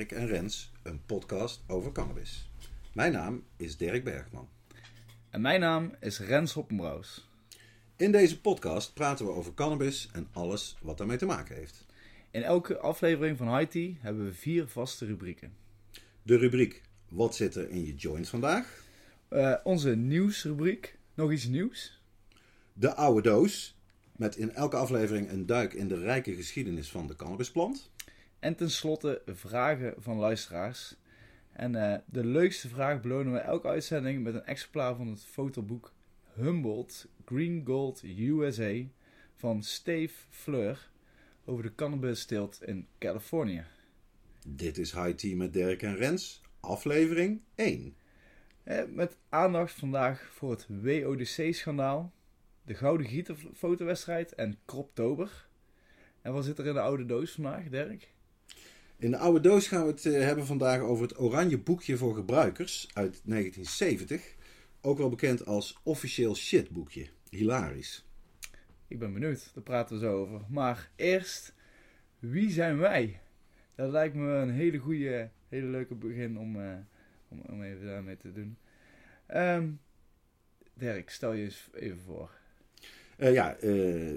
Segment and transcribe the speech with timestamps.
[0.00, 2.50] Dirk en Rens, een podcast over cannabis.
[2.92, 4.48] Mijn naam is Dirk Bergman.
[5.30, 7.28] En mijn naam is Rens Hoppenbrouws.
[7.96, 11.86] In deze podcast praten we over cannabis en alles wat daarmee te maken heeft.
[12.30, 15.52] In elke aflevering van Tea hebben we vier vaste rubrieken.
[16.22, 18.84] De rubriek Wat zit er in je joint vandaag?
[19.28, 22.00] Eh, onze nieuwsrubriek, nog iets nieuws.
[22.72, 23.76] De oude doos,
[24.16, 27.90] met in elke aflevering een duik in de rijke geschiedenis van de cannabisplant.
[28.40, 30.96] En tenslotte vragen van luisteraars.
[31.52, 35.92] En eh, de leukste vraag belonen we elke uitzending met een exemplaar van het fotoboek
[36.34, 38.72] Humboldt Green Gold USA
[39.34, 40.90] van Steve Fleur
[41.44, 43.64] over de cannabisteelt in Californië.
[44.46, 47.96] Dit is High Tea met Dirk en Rens, aflevering 1.
[48.62, 52.12] Eh, met aandacht vandaag voor het WODC-schandaal,
[52.62, 55.48] de Gouden Gieter fotowedstrijd en Kroptober.
[56.22, 58.12] En wat zit er in de oude doos vandaag, Dirk?
[59.00, 62.14] In de oude doos gaan we het eh, hebben vandaag over het Oranje Boekje voor
[62.14, 64.34] Gebruikers uit 1970.
[64.80, 67.06] Ook wel bekend als officieel shitboekje.
[67.30, 68.06] Hilarisch.
[68.88, 70.40] Ik ben benieuwd, daar praten we zo over.
[70.48, 71.54] Maar eerst,
[72.18, 73.20] wie zijn wij?
[73.74, 76.76] Dat lijkt me een hele goede, hele leuke begin om, eh,
[77.28, 78.56] om, om even daarmee te doen.
[79.26, 79.68] Ehm
[80.74, 82.30] Dirk, stel je eens even voor.
[83.16, 83.56] Eh, ja,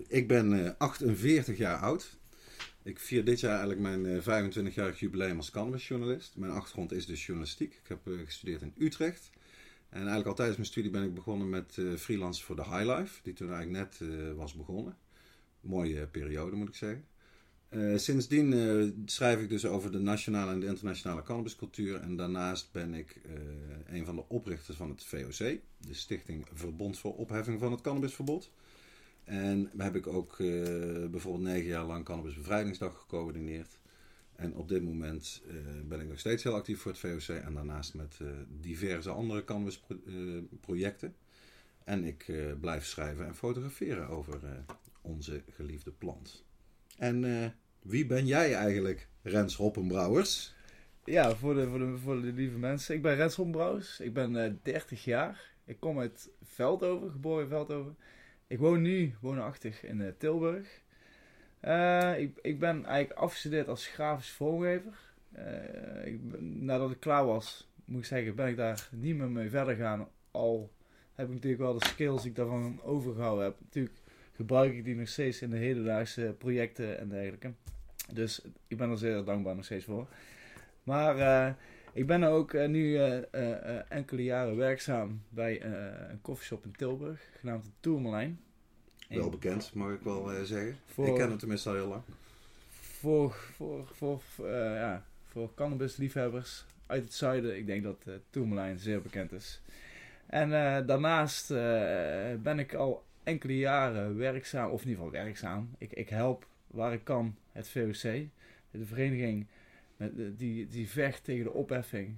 [0.07, 2.21] ik ben eh, 48 jaar oud.
[2.83, 6.35] Ik vier dit jaar eigenlijk mijn 25-jarig jubileum als cannabisjournalist.
[6.35, 7.73] Mijn achtergrond is dus journalistiek.
[7.73, 9.29] Ik heb eh, gestudeerd in Utrecht.
[9.89, 12.97] En eigenlijk al tijdens mijn studie ben ik begonnen met eh, freelance voor de High
[12.97, 13.19] Life.
[13.23, 14.97] Die toen eigenlijk net eh, was begonnen.
[15.61, 17.05] Mooie periode moet ik zeggen.
[17.73, 22.01] Eh, sindsdien eh, schrijf ik dus over de nationale en de internationale cannabiscultuur.
[22.01, 25.37] En daarnaast ben ik eh, een van de oprichters van het VOC.
[25.77, 28.51] De Stichting Verbond voor Opheffing van het Cannabisverbod.
[29.23, 30.47] En heb ik ook eh,
[31.09, 33.79] bijvoorbeeld negen jaar lang Cannabis Bevrijdingsdag gecoördineerd.
[34.35, 37.53] En op dit moment eh, ben ik nog steeds heel actief voor het VOC en
[37.53, 38.27] daarnaast met eh,
[38.61, 41.15] diverse andere cannabisprojecten.
[41.83, 44.39] en ik blijf schrijven en fotograferen over
[45.01, 46.43] onze geliefde plant.
[46.97, 50.53] En wie ben jij eigenlijk, Rens Hoppenbrouwers?
[51.05, 52.95] Ja, voor de, voor de, voor de lieve mensen.
[52.95, 53.99] Ik ben Rens Hoppenbrouws.
[53.99, 55.51] Ik ben eh 30 jaar.
[55.65, 57.97] Ik kom uit Veldhoven, geboren in Veldhoven.
[58.53, 60.81] Ik woon nu woonachtig in eh, Tilburg.
[61.59, 64.93] Eh, ik, ik ben eigenlijk afgestudeerd als grafisch vormgever.
[65.31, 69.49] Eh, ik, nadat ik klaar was, moet ik zeggen, ben ik daar niet meer mee
[69.49, 70.07] verder gegaan.
[70.31, 70.71] Al
[71.13, 73.55] heb ik natuurlijk wel de skills die ik daarvan overgehouden heb.
[73.59, 73.95] Natuurlijk
[74.35, 77.51] gebruik ik die nog steeds in de hedendaagse projecten en dergelijke.
[78.13, 80.07] Dus ik ben er zeer dankbaar nog steeds voor.
[80.83, 81.55] Maar
[81.93, 85.63] ik ben ook eh, nu eh, eh, enkele jaren werkzaam bij
[86.09, 88.39] een koffieshop in Tilburg, genaamd de Tourmalijn.
[89.09, 90.77] Wel bekend, mag ik wel zeggen.
[90.85, 92.01] Voor- Ik ken hem tenminste al heel lang.
[92.69, 99.01] Voor, voor, voor, ja, voor cannabisliefhebbers uit het zuiden, ik denk dat uh, Tourmalijn zeer
[99.01, 99.61] bekend is.
[100.25, 100.49] En
[100.85, 101.47] daarnaast
[102.43, 105.69] ben ik al enkele jaren werkzaam, of in ieder geval werkzaam.
[105.77, 108.01] Ik, ik help waar ik kan het VOC,
[108.71, 109.47] de vereniging
[110.37, 112.15] die, die vecht tegen de opheffing.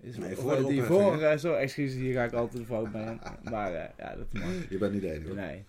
[0.00, 2.66] Is, Nee, voor de die opheffing, voor, eh, zo, excuses, hier ga ik altijd de
[2.66, 3.18] fout mee.
[3.42, 4.68] Maar eh, ja, dat mag.
[4.70, 5.34] Je bent niet de enige.
[5.34, 5.64] Nee.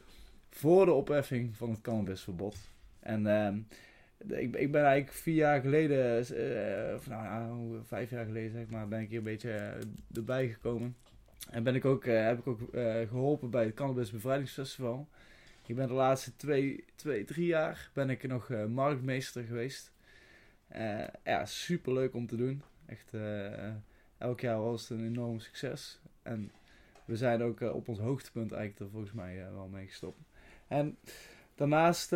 [0.50, 2.56] Voor de opheffing van het cannabisverbod.
[3.00, 8.52] En de- ik, ik ben eigenlijk vier jaar geleden, eh, of nou vijf jaar geleden
[8.52, 9.78] zeg maar, ben ik hier een beetje
[10.14, 10.96] erbij gekomen.
[11.52, 15.08] En ben ik ook, heb ik ook eh, geholpen bij het Cannabis Bevrijdingsfestival.
[15.66, 19.92] Ik ben de laatste twee, twee drie jaar ben ik nog marktmeester geweest.
[20.74, 22.62] Eh, ja, super leuk om te doen.
[22.86, 23.70] Echt, eh,
[24.18, 26.02] elk jaar was het een enorm succes.
[26.22, 26.52] En
[27.06, 30.20] we zijn ook eh, op ons hoogtepunt eigenlijk volgens mij wel mee gestopt.
[30.68, 30.98] En
[31.56, 32.12] daarnaast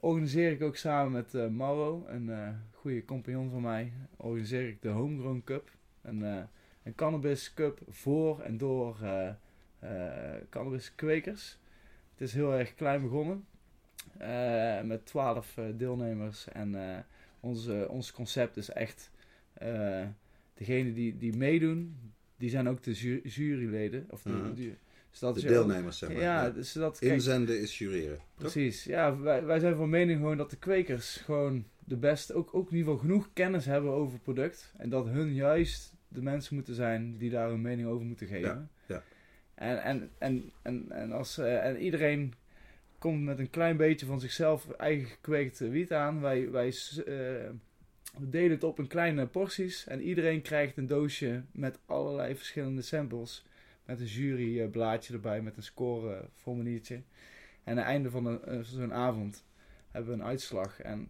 [0.00, 5.42] organiseer ik ook samen met Mauro, een goede compagnon van mij, organiseer ik de Homegrown
[5.44, 5.70] Cup.
[6.02, 6.48] Een,
[6.94, 9.30] cannabis cup voor en door eh
[9.80, 11.58] eh, cannabiskwekers.
[12.12, 13.46] Het is heel erg klein begonnen.
[14.18, 16.48] Eh, met 12 eh, deelnemers.
[16.52, 16.98] En eh,
[17.40, 19.10] onze, ons concept is echt...
[20.54, 21.96] degene die, die meedoen,
[22.36, 24.06] die zijn ook de ju- juryleden.
[24.10, 24.54] Of de, Mhm.
[24.54, 26.20] De ook- deelnemers, zeg maar.
[26.22, 26.50] Ja, Ja.
[26.50, 28.16] dus kijk, Inzenden is jureren.
[28.16, 28.24] toch?
[28.34, 28.84] Precies.
[28.84, 32.70] Ja, wij, wij zijn van mening gewoon dat de kwekers gewoon de beste, ook, ook
[32.70, 34.72] in ieder geval genoeg kennis hebben over het product.
[34.76, 38.70] En dat hun juist de mensen moeten zijn die daar hun mening over moeten geven.
[38.86, 39.02] ja.
[39.54, 42.34] En, en, en, en, en, als, en iedereen
[43.00, 46.20] komt met een klein beetje van zichzelf eigen gekweekt wiet aan.
[46.20, 46.74] Wij, wij
[47.06, 47.50] eh,
[48.18, 49.86] delen het op in kleine porties.
[49.86, 53.44] En iedereen krijgt een doosje met allerlei verschillende samples.
[53.84, 56.94] Met een juryblaadje erbij, met een scoreformuliertje.
[56.94, 57.02] En
[57.64, 59.44] aan het einde van eh, zo'n avond
[59.90, 60.80] hebben we een uitslag.
[60.80, 61.08] En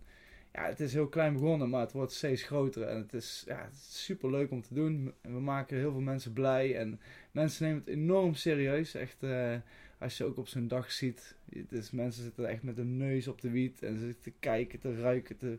[0.53, 2.83] ja, het is heel klein begonnen, maar het wordt steeds groter.
[2.83, 5.15] En het is, ja, super leuk om te doen.
[5.21, 6.77] En we maken heel veel mensen blij.
[6.77, 7.01] En
[7.31, 8.95] mensen nemen het enorm serieus.
[8.95, 9.55] Echt, eh,
[10.01, 11.35] als je ook op zo'n dag ziet.
[11.55, 13.83] Het is, mensen zitten echt met hun neus op de wiet.
[13.83, 15.37] En ze zitten te kijken, te ruiken.
[15.37, 15.59] Te,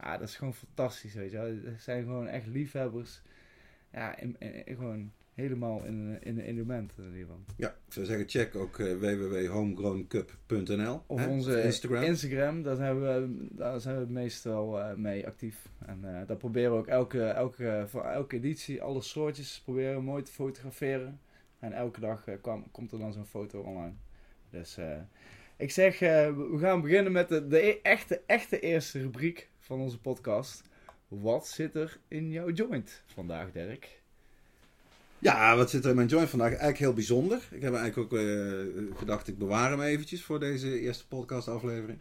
[0.00, 1.46] ja, dat is gewoon fantastisch, weet je wel.
[1.72, 3.22] Het zijn gewoon echt liefhebbers.
[3.92, 7.40] Ja, in, in- in- gewoon helemaal in, in een element in ieder geval.
[7.56, 11.02] Ja, ik zou zeggen, check ook eh, www.homegrowncup.nl.
[11.06, 12.02] Of hè, onze Instagram.
[12.02, 15.68] Instagram, daar, hebben we, daar zijn we meestal eh, mee actief.
[15.86, 20.22] En eh, daar proberen we ook elke, elke, voor elke editie alle soortjes proberen mooi
[20.22, 21.20] te fotograferen.
[21.62, 23.92] En elke dag eh, kwam, komt er dan zo'n foto online.
[24.50, 24.96] Dus eh,
[25.56, 29.80] ik zeg, eh, we gaan beginnen met de, de e- echte, echte eerste rubriek van
[29.80, 30.62] onze podcast.
[31.08, 34.00] Wat zit er in jouw joint vandaag, Dirk?
[35.18, 36.48] Ja, wat zit er in mijn joint vandaag?
[36.48, 37.48] Eigenlijk heel bijzonder.
[37.50, 38.18] Ik heb eigenlijk ook
[38.98, 41.98] gedacht, ik bewaar hem eventjes voor deze eerste podcastaflevering.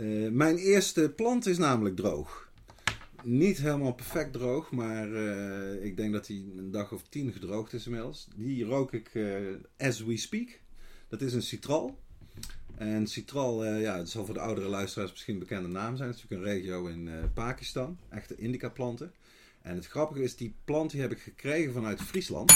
[0.00, 2.49] Eh, mijn eerste plant is namelijk droog.
[3.24, 7.72] Niet helemaal perfect droog, maar eh, ik denk dat hij een dag of tien gedroogd
[7.72, 8.28] is inmiddels.
[8.36, 9.34] Die rook ik eh,
[9.78, 10.48] as we speak.
[11.08, 11.98] Dat is een citral.
[12.76, 16.08] En citral, eh, ja, het zal voor de oudere luisteraars misschien een bekende naam zijn.
[16.08, 17.98] Het is natuurlijk een regio in Pakistan.
[18.08, 19.12] Echte indica planten.
[19.62, 22.52] En het grappige is, die plant die heb ik gekregen vanuit Friesland.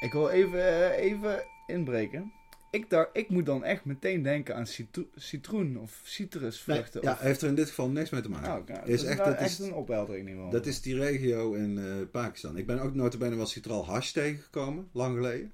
[0.00, 2.32] Ik wil even, even inbreken.
[2.70, 7.02] Ik, dacht, ik moet dan echt meteen denken aan citro- citroen of citrusvruchten.
[7.02, 8.52] ja, of, heeft er in dit geval niks mee te maken.
[8.52, 8.72] Oh, oké.
[8.84, 10.50] is dat echt- nou dat is- een opheldering in.
[10.50, 12.56] Dat is die regio in eh, Pakistan.
[12.56, 15.52] Ik ben ook notabene wel citral hash tegengekomen, lang geleden.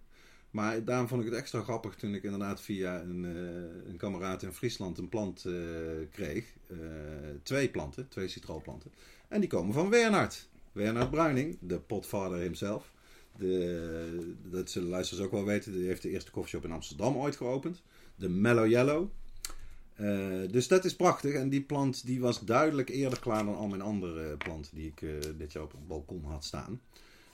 [0.51, 4.43] Maar daarom vond ik het extra grappig toen ik inderdaad via een, eh, een kameraad
[4.43, 5.53] in Friesland een plant eh,
[6.13, 6.45] kreeg.
[7.43, 8.93] Twee planten, twee citralplanten.
[9.29, 10.49] En die komen van Wernhard.
[10.73, 12.93] Wernhard Bruining, de potvader himself.
[13.39, 15.73] De, dat zullen luisteraars ook wel weten.
[15.73, 17.83] Die heeft de eerste koffieshop in Amsterdam ooit geopend.
[18.17, 19.11] De Mellow Yellow.
[19.95, 21.35] Eh, dus dat is prachtig.
[21.35, 25.03] En die plant die was duidelijk eerder klaar dan al mijn andere planten die ik
[25.03, 26.81] eh, dit jaar op het balkon had staan.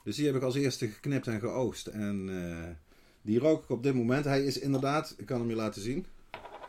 [0.04, 1.86] Dus die heb ik als eerste geknipt en geoogst.
[1.86, 2.68] En eh,
[3.22, 4.24] die rook ik op dit moment.
[4.24, 6.06] Hij is inderdaad, ik kan hem je laten zien.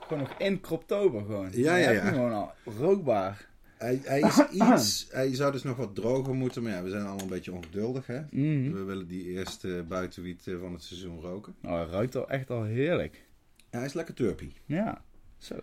[0.01, 1.49] Gewoon nog in Kroptober gewoon.
[1.51, 2.09] Ja, ja, ja.
[2.09, 3.49] gewoon al rookbaar.
[3.81, 4.37] Hij, hij is
[4.69, 6.63] iets, hij zou dus nog wat droger moeten.
[6.63, 8.21] Maar ja, we zijn allemaal een beetje ongeduldig hè.
[8.21, 8.71] Mhm.
[8.71, 11.55] We willen die eerste buitenwiet eh, van het seizoen roken.
[11.61, 13.25] Nou, hij ruikt al echt al heerlijk.
[13.69, 14.51] Ja, hij is lekker turpy.
[14.65, 15.03] Ja,
[15.37, 15.55] zo.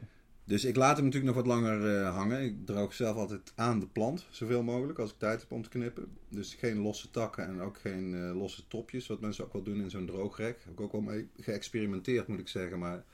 [0.45, 2.43] Dus ik laat hem natuurlijk nog wat langer eh, hangen.
[2.43, 5.69] Ik droog zelf altijd aan de plant, zoveel mogelijk, als ik tijd heb om te
[5.69, 6.17] knippen.
[6.29, 9.81] Dus geen losse takken en ook geen eh, losse topjes, wat mensen ook wel doen
[9.81, 10.59] in zo'n droogrek.
[10.65, 12.79] Heb ik ook wel mee geëxperimenteerd, moet ik zeggen.
[12.79, 13.05] Maar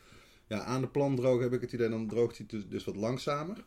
[0.47, 2.97] ja, aan de plant drogen heb ik het idee, dan droogt hij dus, dus wat
[2.97, 3.65] langzamer.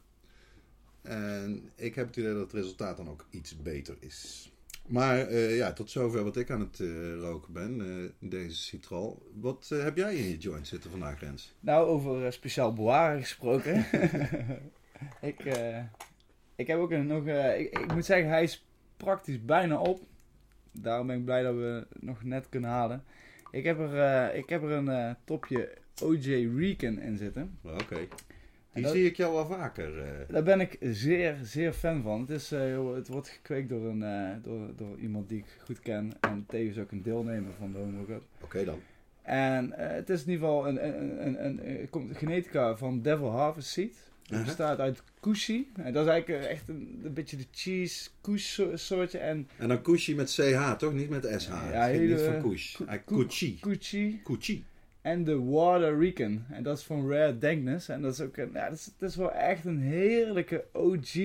[1.02, 4.52] En ik heb het idee dat het resultaat dan ook iets beter is.
[4.88, 9.22] Maar eh, ja, tot zover wat ik aan het eh, roken ben, eh, deze citral.
[9.34, 11.56] Wat heb jij in je joint zitten vandaag, Rens?
[11.60, 13.76] Nou, over speciaal bewaren gesproken.
[15.22, 15.40] ik,
[16.56, 17.28] ik heb ook een, nog...
[17.28, 18.66] ik, ik moet zeggen, hij is
[18.98, 20.02] praktisch bijna op.
[20.72, 23.04] Daarom ben ik blij dat we nog net kunnen halen.
[23.52, 27.58] Ik heb er, ik heb er een topje OJ Recon in zitten.
[27.64, 27.96] Oké.
[27.96, 28.08] En
[28.78, 30.00] Die dat- zie ik jou wel vaker.
[30.00, 30.10] eh.
[30.28, 32.20] Daar ben ik zeer, zeer fan van.
[32.22, 35.80] Het, is, eh, het wordt gekweekt door, een, eh, door, door iemand die ik goed
[35.80, 36.12] ken.
[36.20, 38.06] En tevens ook een deelnemer van de Homo.
[38.44, 38.80] Oké dan.
[39.22, 43.30] En het is in ieder geval een, een, een, een, een, komt genetica van Devil
[43.32, 43.96] Harvest Seed.
[44.24, 44.46] Het Aha.
[44.46, 45.72] bestaat uit kushi.
[45.76, 49.18] En dat is eigenlijk echt een, een beetje de cheese kush so- soortje.
[49.18, 50.94] En En dan Kushi met CH, toch?
[50.94, 51.48] Niet met SH.
[51.50, 52.76] Ja, Ja, hele- niet van Kush.
[52.76, 54.28] Ku- Ah,
[55.08, 56.46] En de Water Recon.
[56.50, 57.90] En dat is van Rare Dankness.
[57.90, 61.16] En dat is ook een, ja, dat is, dat is wel echt een heerlijke OG.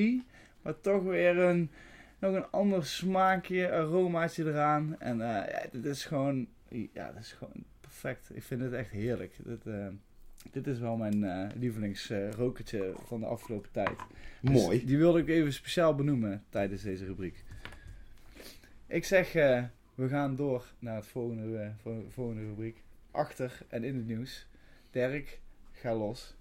[0.62, 1.71] Maar toch weer een,
[2.19, 4.97] nog een ander smaakje, aromaatje eraan.
[5.01, 8.31] En eh, ja, dit is gewoon, ja, dat is gewoon perfect.
[8.35, 9.35] Ik vind het echt heerlijk.
[9.45, 9.87] Dit, eh,
[10.51, 13.97] dit is wel mijn lievelingsrokertje van de afgelopen tijd.
[14.41, 14.85] Dus Mooi.
[14.85, 17.45] die wilde ik even speciaal benoemen tijdens deze rubriek.
[18.87, 19.33] Ik zeg,
[19.95, 22.83] we gaan door naar het volgende, vo- volgende rubriek.
[23.12, 24.47] Achter en in het nieuws.
[24.90, 25.40] Dirk,
[25.73, 26.35] ga los.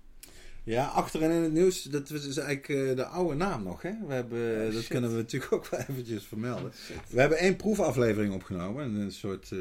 [0.63, 3.81] Ja, achterin in het nieuws, dat is dus eigenlijk eh, de oude naam nog.
[3.81, 3.91] Hè?
[4.07, 4.87] We hebben, Oh, dat shit.
[4.87, 6.71] kunnen we natuurlijk ook wel eventjes vermelden.
[7.09, 9.59] We hebben één proefaflevering opgenomen, een soort eh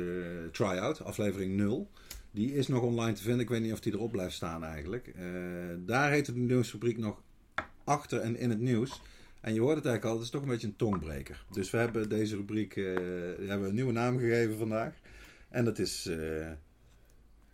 [0.52, 1.90] try-out, aflevering 0.
[2.30, 3.40] Die is nog online te vinden.
[3.40, 5.06] Ik weet niet of die erop blijft staan eigenlijk.
[5.06, 5.24] Eh,
[5.78, 7.22] daar heet de nieuwsrubriek nog
[7.84, 9.00] achter en in het nieuws.
[9.40, 11.44] En je hoort het eigenlijk al, het is toch een beetje een tongbreker.
[11.52, 12.84] Dus we hebben deze rubriek eh,
[13.48, 14.94] hebben een nieuwe naam gegeven vandaag.
[15.48, 16.48] En dat is eh,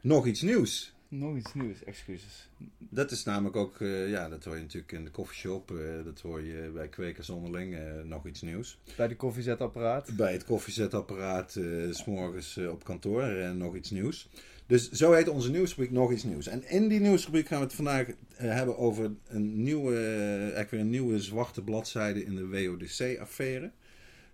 [0.07, 0.95] nog iets nieuws.
[1.09, 2.49] Nog iets nieuws, excuses.
[2.79, 5.71] Dat is namelijk ook, eh, ja, dat hoor je natuurlijk in de koffieshop.
[5.71, 8.79] eh dat hoor je bij kwekers onderling, eh, nog iets nieuws.
[8.97, 10.17] Bij de koffiezetapparaat.
[10.17, 11.51] Bij het koffiezetapparaat,
[11.91, 14.29] s s'morgens op kantoor, eh, nog iets nieuws.
[14.67, 16.47] Dus zo heet onze nieuwsrubriek nog iets nieuws.
[16.47, 19.97] En in die nieuwsrubriek gaan we het vandaag hebben over een nieuwe,
[20.41, 23.71] eigenlijk weer een nieuwe zwarte bladzijde in de WODC-affaire.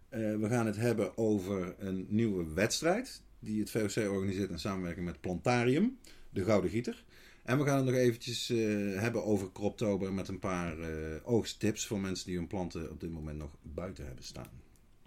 [0.09, 5.21] We gaan het hebben over een nieuwe wedstrijd die het VOC organiseert in samenwerking met
[5.21, 5.99] Plantarium,
[6.31, 7.05] de Gouden Gieter.
[7.43, 8.59] En we gaan het nog eventjes eh,
[9.01, 10.89] hebben over Croptober met een paar eh,
[11.25, 14.51] oogsttips voor mensen die hun planten op dit moment nog buiten hebben staan.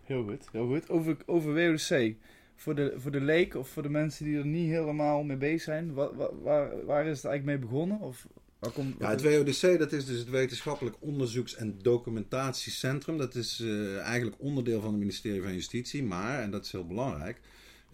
[0.03, 0.89] Heel goed, heel goed.
[0.89, 2.15] Over, over WODC.
[2.55, 5.61] Voor de, voor de leek of voor de mensen die er niet helemaal mee bezig
[5.61, 5.93] zijn.
[5.93, 7.99] Waar, waar, waar, waar is het eigenlijk mee begonnen?
[7.99, 8.27] Of
[8.59, 13.17] waar komt, Ja, het WODC dat is dus het Wetenschappelijk Onderzoeks- en Documentatiecentrum.
[13.17, 16.03] Dat is eh, eigenlijk onderdeel van het ministerie van Justitie.
[16.03, 17.41] Maar, en dat is heel belangrijk,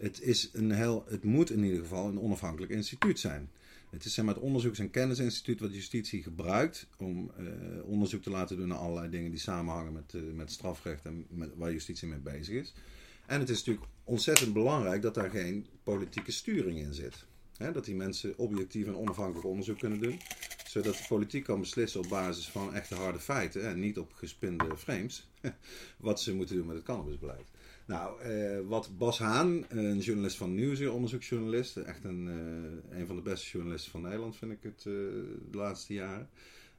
[0.02, 3.50] het, is een heel, het moet in ieder geval een onafhankelijk instituut zijn.
[3.90, 7.44] Het is zeg maar, het onderzoeks- en kennisinstituut wat justitie gebruikt om eh,
[7.84, 11.50] onderzoek te laten doen naar allerlei dingen die samenhangen met, eh, met strafrecht en met,
[11.56, 12.74] waar justitie mee bezig is.
[13.26, 17.24] En het is natuurlijk ontzettend belangrijk dat daar geen politieke sturing in zit.
[17.72, 20.20] Dat die mensen objectief en onafhankelijk onderzoek kunnen doen.
[20.66, 24.76] Zodat de politiek kan beslissen op basis van echte harde feiten en niet op gespinde
[24.76, 25.28] frames.
[25.96, 27.51] Wat ze moeten doen met het cannabisbeleid.
[27.92, 31.76] Nou, eh, wat Bas Haan, een journalist van Nieuwsuur, onderzoeksjournalist.
[31.76, 34.92] Echt een, eh, een van de beste journalisten van Nederland vind ik het eh,
[35.50, 36.28] de laatste jaren.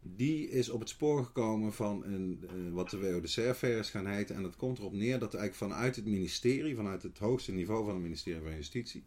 [0.01, 2.39] Die is op het spoor gekomen van een,
[2.71, 4.35] wat de WODC-affaire is gaan heten.
[4.35, 7.93] En dat komt erop neer dat eigenlijk vanuit het ministerie, vanuit het hoogste niveau van
[7.93, 9.03] het ministerie van Justitie,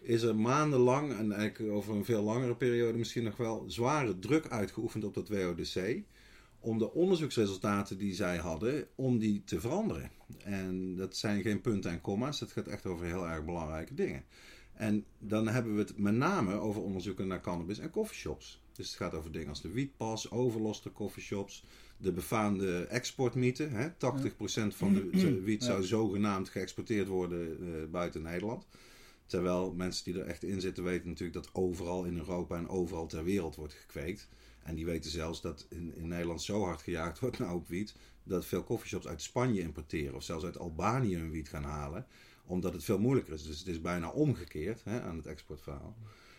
[0.00, 4.48] is er maandenlang, en eigenlijk over een veel langere periode misschien nog wel, zware druk
[4.48, 6.02] uitgeoefend op dat WODC.
[6.62, 10.10] Om de onderzoeksresultaten die zij hadden, om die te veranderen.
[10.44, 14.24] En dat zijn geen punten en comma's, dat gaat echt over heel erg belangrijke dingen.
[14.72, 18.60] En dan hebben we het met name over onderzoeken naar cannabis en coffeeshops.
[18.72, 21.64] Dus het gaat over dingen als de wietpas, overlast coffeeshops,
[21.96, 23.68] de befaamde exportmythe.
[23.68, 23.88] Hè?
[23.90, 23.94] 80%
[24.76, 28.66] van de, de wiet zou zogenaamd geëxporteerd worden eh, buiten Nederland.
[29.26, 33.06] Terwijl mensen die er echt in zitten weten natuurlijk dat overal in Europa en overal
[33.06, 34.28] ter wereld wordt gekweekt.
[34.64, 37.94] En die weten zelfs dat in, in Nederland zo hard gejaagd wordt naar op wiet,
[38.24, 42.06] dat veel coffeeshops uit Spanje importeren of zelfs uit Albanië hun wiet gaan halen,
[42.44, 43.46] omdat het veel moeilijker is.
[43.46, 45.96] Dus het is bijna omgekeerd hè, aan het exportverhaal.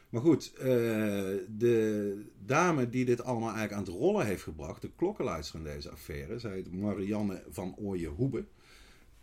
[0.09, 0.65] Maar goed, eh,
[1.47, 5.89] de dame die dit allemaal eigenlijk aan het rollen heeft gebracht, de klokkenluister in deze
[5.89, 8.45] affaire, zij heet Marianne van Ooyen-Hoebe.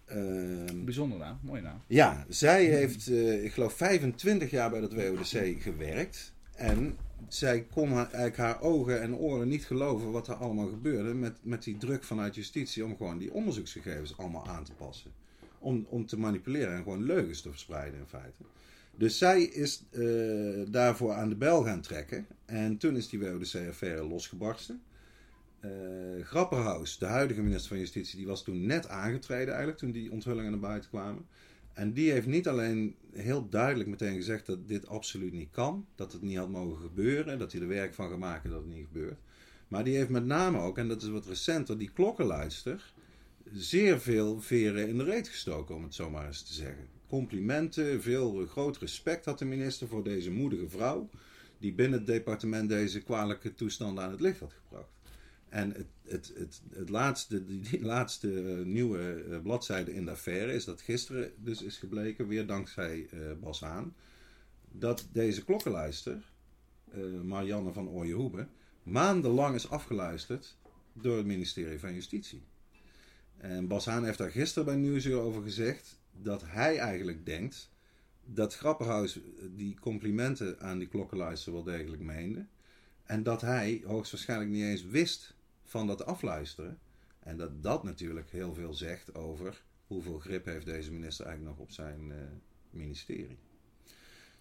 [0.05, 1.81] Ehm, Bijzonder naam, mooie naam.
[1.87, 6.33] ja, zij heeft, eh, ik geloof, 25 jaar bij dat WODC gewerkt.
[6.55, 6.97] En
[7.29, 11.63] zij kon eigenlijk haar ogen en oren niet geloven wat er allemaal gebeurde met, met
[11.63, 15.11] die druk vanuit justitie om gewoon die onderzoeksgegevens allemaal aan te passen.
[15.59, 18.43] Om, om te manipuleren en gewoon leugens te verspreiden in feite.
[18.97, 20.03] Dus zij is eh,
[20.69, 22.27] daarvoor aan de bel gaan trekken.
[22.45, 24.83] En toen is die WODC-affaire losgebarsten.
[25.61, 25.71] Eh
[26.23, 30.51] Grapperhaus, de huidige minister van Justitie, die was toen net aangetreden eigenlijk, toen die onthullingen
[30.51, 31.27] naar buiten kwamen.
[31.73, 36.13] En die heeft niet alleen heel duidelijk meteen gezegd dat dit absoluut niet kan, dat
[36.13, 38.87] het niet had mogen gebeuren, dat hij er werk van gaat maken dat het niet
[38.87, 39.19] gebeurt.
[39.69, 42.93] Maar die heeft met name ook, en dat is wat recenter, die klokkenluister,
[43.53, 46.89] zeer veel veren in de reet gestoken, om het zo maar eens te zeggen.
[47.09, 51.09] Complimenten, veel groot respect had de minister voor deze moedige vrouw,
[51.59, 55.00] die binnen het departement deze kwalijke toestanden aan het licht had gebracht.
[55.51, 60.65] En het, het, het, laatste, die, laatste eh, nieuwe eh, bladzijde in de affaire is
[60.65, 63.95] dat gisteren dus is gebleken, weer dankzij eh, Bas Haan,
[64.73, 66.33] dat deze klokkenluister,
[66.91, 68.47] eh, Marianne van Ooyenhoebe,
[68.83, 70.57] maandenlang is afgeluisterd
[70.93, 72.43] door het ministerie van Justitie.
[73.37, 77.71] En Bas Haan heeft daar gisteren bij Nieuwsuur over gezegd dat hij eigenlijk denkt
[78.25, 79.21] dat Grapperhaus
[79.57, 82.47] die complimenten aan die klokkenluister wel degelijk meende.
[83.05, 85.35] En dat hij hoogstwaarschijnlijk niet eens wist
[85.71, 86.79] van dat afluisteren.
[87.19, 91.67] En dat dat natuurlijk heel veel zegt over hoeveel grip heeft deze minister eigenlijk nog
[91.67, 92.19] op zijn eh,
[92.71, 93.39] ministerie.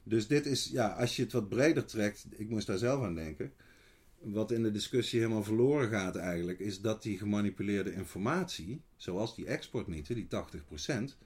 [0.04, 3.16] Dus dit is, ja, als je het wat breder trekt, ik moest daar zelf aan
[3.16, 3.54] denken.
[4.20, 9.46] Wat in de discussie helemaal verloren gaat eigenlijk, is dat die gemanipuleerde informatie, zoals die
[9.46, 11.18] exportmythe, die 80%,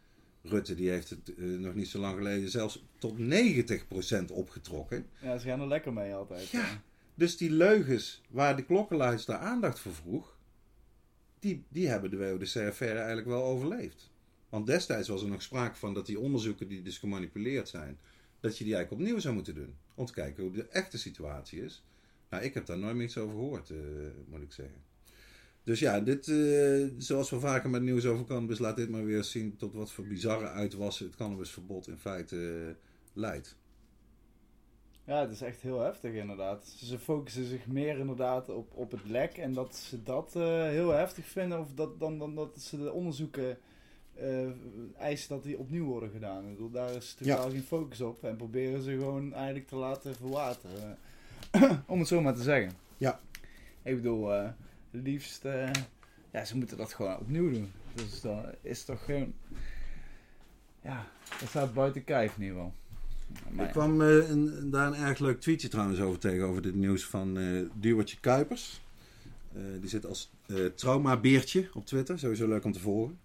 [0.41, 5.05] Rutte die heeft het eh, nog niet zo lang geleden zelfs tot 90% opgetrokken.
[5.21, 6.49] Ja, ze gaan er lekker mee altijd.
[6.49, 6.81] Ja.
[7.15, 10.37] Dus die leugens waar de klokkenluister aandacht voor vroeg,
[11.39, 14.11] die, die hebben de WODC-affaire eigenlijk wel overleefd.
[14.49, 17.99] Want destijds was er nog sprake van dat die onderzoeken die dus gemanipuleerd zijn,
[18.39, 19.75] dat je die eigenlijk opnieuw zou moeten doen.
[19.95, 21.83] Om te kijken hoe de echte situatie is.
[22.29, 23.77] Nou, ik heb daar nooit meer iets over gehoord, eh,
[24.27, 24.81] moet ik zeggen.
[25.63, 29.23] Dus ja, dit, eh, zoals we vaker met nieuws over cannabis, laat dit maar weer
[29.23, 32.75] zien tot wat voor bizarre uitwassen het cannabisverbod in feite eh,
[33.13, 33.55] leidt.
[35.05, 36.65] Ja, het is echt heel heftig inderdaad.
[36.65, 40.89] Ze focussen zich meer inderdaad op, op het lek en dat ze dat eh, heel
[40.89, 41.59] heftig vinden.
[41.59, 43.57] Of dat, dan, dan dat ze de onderzoeken
[44.13, 44.47] eh,
[44.97, 46.43] eisen dat die opnieuw worden gedaan.
[46.43, 48.23] Ik bedoel, daar is totaal geen focus op.
[48.23, 50.97] En proberen ze gewoon eigenlijk te laten verwateren.
[51.87, 52.71] Om het zo maar te zeggen.
[52.97, 53.19] Ja.
[53.81, 54.49] Ik bedoel, eh,
[54.91, 55.43] liefst...
[56.31, 57.71] ja, ze moeten dat gewoon opnieuw doen.
[57.95, 59.33] Dus dan is toch gewoon...
[60.81, 61.07] Ja,
[61.39, 62.73] dat staat buiten kijf in ieder geval.
[63.51, 66.75] Maar Ik kwam eh, een- daar een erg leuk tweetje trouwens over tegen, over dit
[66.75, 67.37] nieuws van
[67.79, 68.81] Duwertje Kuipers.
[69.53, 73.19] Eh, die zit als eh traumabeertje op Twitter, sowieso leuk om te volgen.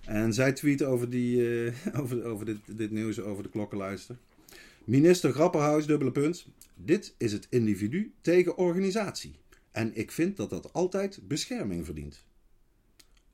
[0.00, 1.42] En zij tweet over, die,
[2.00, 4.16] over, over dit, dit nieuws over de klokkenluister.
[4.84, 6.46] Minister Grapperhaus, dubbele punt.
[6.74, 9.34] Dit is het individu tegen organisatie.
[9.72, 12.24] En ik vind dat dat altijd bescherming verdient.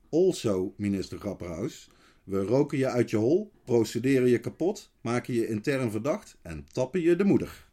[0.09, 1.89] Also, minister Grapperhaus.
[2.23, 7.01] We roken je uit je hol, procederen je kapot, maken je intern verdacht en tappen
[7.01, 7.69] je de moeder.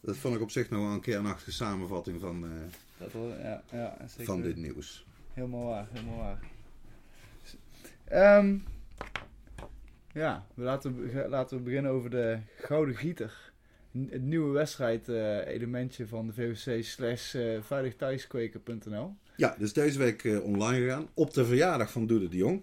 [0.00, 2.50] Dat vond ik op zich nog wel een kernachtige samenvatting van, eh,
[2.98, 4.24] Dat wel, ja, ja, zeker.
[4.24, 5.06] van dit nieuws.
[5.32, 6.40] Helemaal waar, helemaal waar.
[8.04, 8.56] Ehm,
[10.12, 13.52] ja, we laten, laten we beginnen over de Gouden Gieter.
[13.98, 19.14] N- Het nieuwe wedstrijd-elementje van de VOC slash eh, veiligthuiskweker.nl.
[19.36, 22.62] Ja, dus deze week eh, online gegaan op de verjaardag van Doede de Jong.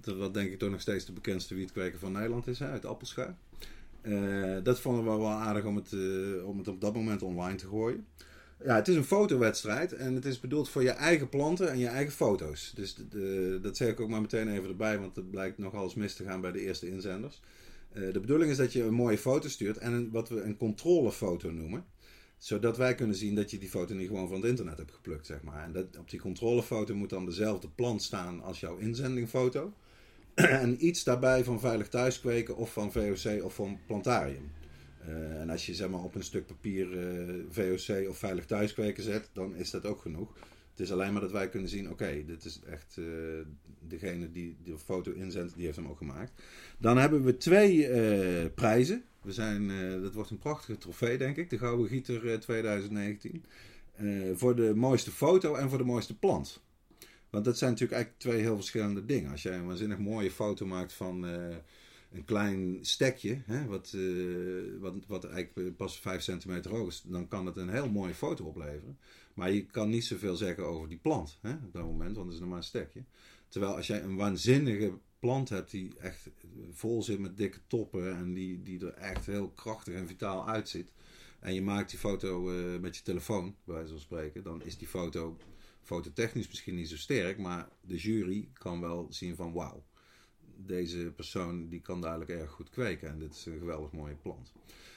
[0.00, 3.36] Dat wat denk ik toch nog steeds de bekendste wietkweker van Nederland is, uit Appelscha.
[4.00, 7.56] Eh, dat vonden we wel aardig om het, eh, om het op dat moment online
[7.56, 8.06] te gooien.
[8.64, 11.86] Ja, het is een fotowedstrijd en het is bedoeld voor je eigen planten en je
[11.86, 12.72] eigen foto's.
[12.74, 15.94] Dus de- dat zeg ik ook maar meteen even erbij, want het blijkt nogal eens
[15.94, 17.40] mis te gaan bij de eerste inzenders.
[17.92, 21.50] Eh, de bedoeling is dat je een mooie foto stuurt en wat we een controlefoto
[21.50, 21.84] noemen.
[22.38, 25.26] Zodat wij kunnen zien dat je die foto niet gewoon van het internet hebt geplukt,
[25.26, 25.64] zeg maar.
[25.64, 29.72] En dat, op die controlefoto moet dan dezelfde plant staan als jouw inzendingfoto.
[30.62, 34.50] en iets daarbij van Veilig Thuiskweken of van VOC of van Plantarium.
[35.00, 39.02] Eh, en als je zeg maar op een stuk papier eh, VOC of Veilig Thuiskweken
[39.02, 40.36] zet, dan is dat ook genoeg.
[40.70, 43.04] Het is alleen maar dat wij kunnen zien, oké, dit is echt eh,
[43.80, 46.32] degene die de foto inzendt, die heeft hem ook gemaakt.
[46.78, 47.88] Dan hebben we twee
[48.50, 49.04] prijzen.
[49.22, 49.68] We zijn,
[50.02, 51.50] dat wordt een prachtige trofee, denk ik.
[51.50, 53.44] De Gouden Gieter eh, 2019.
[53.94, 56.62] Eh, voor de mooiste foto en voor de mooiste plant.
[57.30, 59.30] Want dat zijn natuurlijk eigenlijk twee heel verschillende dingen.
[59.30, 61.56] Als jij een waanzinnig mooie foto maakt van eh,
[62.12, 67.28] een klein stekje, hè, wat, eh, wat, wat eigenlijk pas 5 centimeter hoog is, dan
[67.28, 68.98] kan het een heel mooie foto opleveren.
[69.34, 72.34] Maar je kan niet zoveel zeggen over die plant hè, op dat moment, want het
[72.34, 73.04] is nog maar een stekje.
[73.48, 76.30] Terwijl als jij een waanzinnige plant hebt die echt
[76.70, 80.92] vol zit met dikke toppen en die, die er echt heel krachtig en vitaal uitziet.
[81.40, 84.78] En je maakt die foto eh, met je telefoon, bij wijze van spreken, dan is
[84.78, 85.36] die foto
[85.88, 89.84] fototechnisch misschien niet zo sterk, maar de jury kan wel zien van wauw,
[90.56, 94.52] deze persoon die kan duidelijk erg goed kweken en dit is een geweldig mooie plant.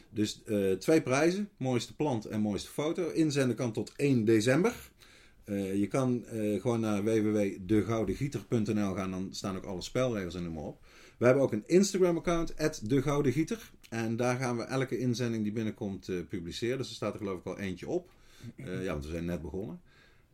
[0.10, 3.10] Dus eh, twee prijzen, mooiste plant en mooiste foto.
[3.10, 4.92] Inzenden kan tot 1 december.
[5.44, 10.54] Eh, je kan eh, gewoon naar www.degoudengieter.nl gaan, dan staan ook alle spelregels en noem
[10.54, 10.86] maar op.
[11.18, 12.54] We hebben ook een Instagram-account,
[12.90, 16.78] @degoudengieter, En daar gaan we elke inzending die binnenkomt publiceren.
[16.78, 18.12] Dus er staat er geloof ik al eentje op.
[18.56, 19.82] Ja, want we zijn net begonnen.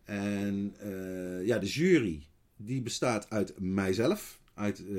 [0.08, 4.96] En eh, ja, de jury die bestaat uit mijzelf, uit eh,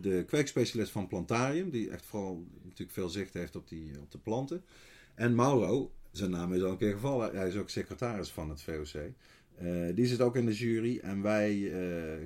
[0.00, 4.18] de kweekspecialist van Plantarium, die echt vooral natuurlijk veel zicht heeft op, die, op de
[4.18, 4.64] planten.
[5.14, 8.62] En Mauro, zijn naam is al een keer gevallen, hij is ook secretaris van het
[8.62, 9.00] VOC.
[9.56, 11.72] Eh, die zit ook in de jury en wij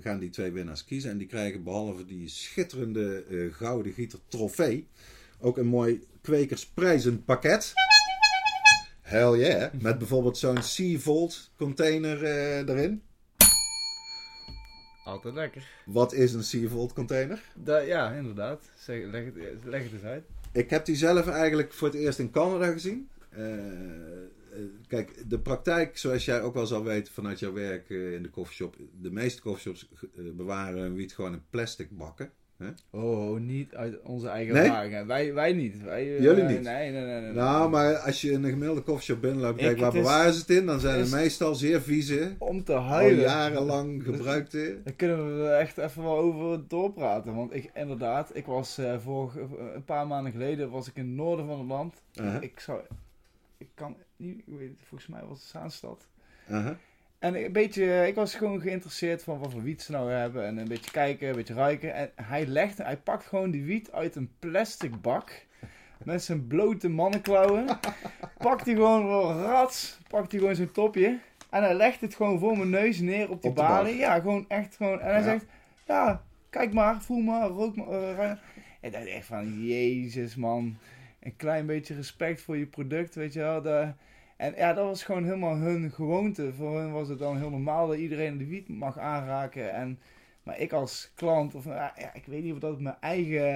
[0.00, 1.10] gaan die twee winnaars kiezen.
[1.10, 4.86] En die krijgen behalve die schitterende gouden gieter trofee
[5.40, 7.72] ook een mooi kwekersprijzenpakket.
[9.08, 9.72] Hell yeah.
[9.80, 13.02] Met bijvoorbeeld zo'n Seavolt container eh, erin.
[15.04, 15.68] Altijd lekker.
[15.86, 17.42] Wat is een Seavolt container?
[17.54, 18.70] Da- ja, inderdaad.
[18.78, 20.24] Zeg, leg, het, leg het eens uit.
[20.52, 23.08] Ik heb die zelf eigenlijk voor het eerst in Canada gezien.
[23.30, 24.28] Eh, eh,
[24.86, 28.30] kijk, de praktijk, zoals jij ook wel zal weten vanuit jouw werk eh, in de
[28.30, 28.76] koffieshop.
[29.00, 32.32] De meeste koffieshops eh, bewaren wiet gewoon in plastic bakken.
[32.90, 34.62] Oh, niet uit onze eigen Nee?
[34.64, 35.06] ervaringen.
[35.06, 35.82] Wij, wij niet.
[35.82, 36.60] Wij, eh, Jullie niet?
[36.62, 37.20] Nee, nee, nee.
[37.20, 40.00] nee, Nou, maar als je in een gemiddelde koffieshop binnenloopt, Ik- kijk waar het is-
[40.02, 43.20] bewaren ze het in, dan zijn het meestal zeer vieze, Om te al huilen.
[43.24, 44.80] jarenlang gebruikte.
[44.84, 47.34] Daar kunnen we echt even wel over doorpraten.
[47.34, 49.34] Want ik, inderdaad, ik was vorig,
[49.74, 52.02] een paar maanden geleden was ik in het noorden van het land.
[52.14, 52.80] Aha, Ik zou,
[53.58, 56.06] ik kan niet, ik weet, volgens mij was het Zaanstad.
[56.50, 56.76] aha.
[57.18, 60.44] En een beetje, ik was gewoon geïnteresseerd van wat voor wiet ze nou hebben.
[60.46, 61.94] En een beetje kijken, een beetje ruiken.
[61.94, 65.46] En hij legt, hij pakt gewoon die wiet uit een plastic bak.
[66.04, 67.66] met zijn blote mannenklauwen.
[68.38, 71.18] pakt hij gewoon wel rats, pakt hij gewoon zijn topje.
[71.50, 73.92] En hij legt het gewoon voor mijn neus neer op die Op de balie.
[73.98, 74.00] bar.
[74.00, 75.00] Ja, gewoon echt gewoon.
[75.00, 75.22] En hij Ja.
[75.24, 75.44] zegt,
[75.86, 77.86] ja, kijk maar, voel maar, rook maar.
[77.90, 78.38] ruik.
[78.80, 80.76] En dan echt van, jezus man.
[81.20, 83.62] Een klein beetje respect voor je product, weet je wel.
[83.62, 83.92] De,
[84.38, 86.52] en ja, dat was gewoon helemaal hun gewoonte.
[86.52, 89.72] Voor hun was het dan heel normaal dat iedereen de wiet mag aanraken.
[89.72, 89.98] En,
[90.42, 93.46] maar ik als klant, of ja, ik weet niet of dat mijn eigen,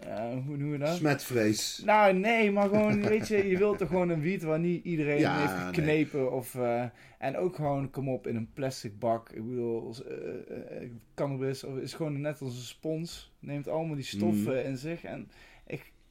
[0.00, 0.96] eh, hoe noem je dat?
[0.96, 1.82] Smetvrees.
[1.84, 5.18] Nou, nee, maar gewoon, weet je, je wilt toch gewoon een wiet waar niet iedereen
[5.18, 5.64] Ja, heeft nee.
[5.74, 6.32] geknepen.
[6.32, 6.84] Of, eh,
[7.18, 9.28] en ook gewoon, kom op, in een plastic bak.
[9.30, 13.32] Ik bedoel, eh, cannabis is gewoon net als een spons.
[13.38, 14.66] Neemt allemaal die stoffen Mhm.
[14.66, 15.04] in zich.
[15.04, 15.28] En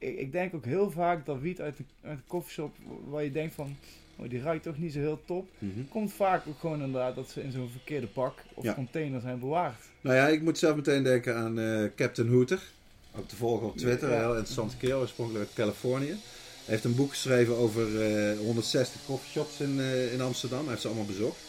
[0.02, 2.76] ik, ik, denk ook heel vaak dat wiet uit de, uit de koffieshop,
[3.08, 3.76] waar je denkt van,
[4.16, 5.48] oh, die ruikt toch niet zo heel top.
[5.58, 5.80] Mhm.
[5.88, 8.74] Komt vaak ook gewoon inderdaad dat ze in zo'n verkeerde bak of Ja.
[8.74, 9.80] container zijn bewaard.
[10.00, 12.62] Nou ja, ik moet zelf meteen denken aan eh, Captain Hooter.
[13.16, 14.08] Ook te volgen op Twitter.
[14.08, 14.14] Ja.
[14.14, 16.16] Een heel interessante kerel, oorspronkelijk uit Californië.
[16.64, 20.60] Hij heeft een boek geschreven over eh 160 coffeeshops in, eh, in Amsterdam.
[20.60, 21.40] Hij heeft ze allemaal bezocht.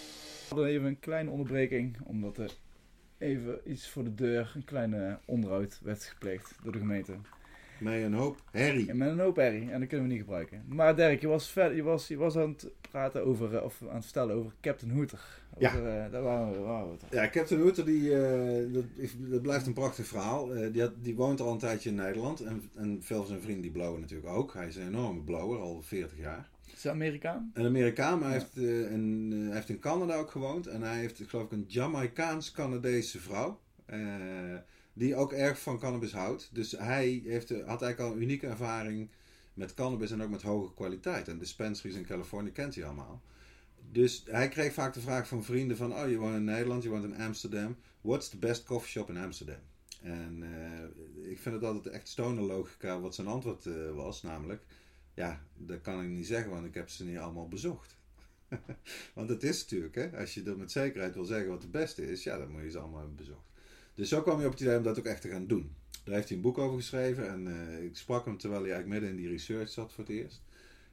[0.49, 2.51] We hadden even een kleine onderbreking, omdat er
[3.17, 7.13] even iets voor de deur, een kleine onderhoud werd gepleegd door de gemeente.
[7.79, 8.89] Met een hoop herrie.
[8.89, 10.63] En met een hoop herrie, en dat kunnen we niet gebruiken.
[10.67, 13.81] Maar Dirk, je was, verder, je was, je was aan het praten over, eh, of
[13.89, 15.41] aan het vertellen over Captain Hooter.
[15.57, 15.69] Ja.
[15.69, 16.97] Over, eh, daar waren we, waren we.
[17.15, 20.47] Ja, Captain Hooter, die, eh, dat, is- dat blijft een prachtig verhaal.
[20.71, 22.39] Die, had, die woont al een tijdje in Nederland.
[22.41, 24.53] En, en veel van zijn vrienden die blowen natuurlijk ook.
[24.53, 26.49] Hij is een enorme blower, al 40 jaar.
[26.75, 27.51] Is hij Amerikaan?
[27.53, 28.43] Een Amerikaan, maar hij, Ja.
[28.61, 30.67] heeft, een, hij heeft in Canada ook gewoond.
[30.67, 33.59] En hij heeft, geloof ik, een Jamaicaans-Canadese vrouw.
[34.93, 36.49] Die ook erg van cannabis houdt.
[36.53, 39.09] Dus hij heeft, eh, had eigenlijk al een unieke ervaring
[39.53, 41.27] met cannabis en ook met hoge kwaliteit.
[41.27, 43.21] En dispensaries in Californië kent hij allemaal.
[43.91, 45.93] Dus hij kreeg vaak de vraag van vrienden van...
[45.93, 47.75] Oh, je woont in Nederland, je woont in Amsterdam.
[48.01, 49.59] What's the best coffee shop in Amsterdam?
[50.01, 54.21] En eh, ik vind het altijd echt stoner logica wat zijn antwoord eh, was.
[54.21, 54.63] Namelijk,
[55.13, 57.97] ja, dat kan ik niet zeggen, want ik heb ze niet allemaal bezocht.
[59.15, 62.11] want het is natuurlijk, hè, als je dat met zekerheid wil zeggen wat de beste
[62.11, 63.51] is, ja, dan moet je ze allemaal hebben bezocht.
[63.95, 65.75] Dus zo kwam hij op het idee om dat ook echt te gaan doen.
[66.03, 69.01] Daar heeft hij een boek over geschreven en eh, ik sprak hem terwijl hij eigenlijk
[69.01, 70.41] midden in die research zat voor het eerst.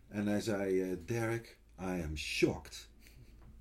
[0.09, 2.89] En hij zei, eh, Derek, I am shocked.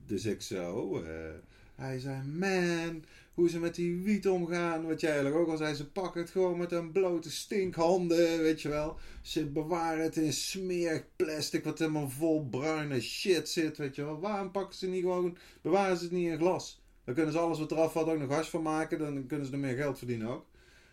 [0.06, 1.34] Dus ik zo, eh,
[1.76, 4.88] hij zei, man, hoe ze met die wiet omgaan.
[4.88, 8.62] Wat jij eigenlijk ook al zei, ze pakken het gewoon met een blote stinkhanden, weet
[8.62, 8.98] je wel.
[9.22, 14.20] Ze bewaren het in smerig plastic wat helemaal vol bruine shit zit, weet je wel.
[14.20, 16.82] Waarom pakken ze niet gewoon, bewaren ze het niet in glas?
[17.04, 19.52] Dan kunnen ze alles wat eraf valt ook nog hash van maken, dan kunnen ze
[19.52, 20.46] er meer geld verdienen ook.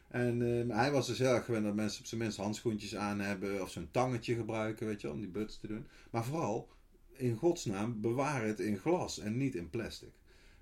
[0.09, 3.21] En eh, hij was dus heel erg gewend dat mensen op zijn minst handschoentjes aan
[3.21, 5.87] hebben of zo'n tangetje gebruiken, weet je wel, om die buts te doen.
[6.11, 6.69] Maar vooral,
[7.13, 10.13] in godsnaam, bewaar het in glas en niet in plastic.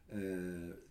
[0.09, 0.21] Eh,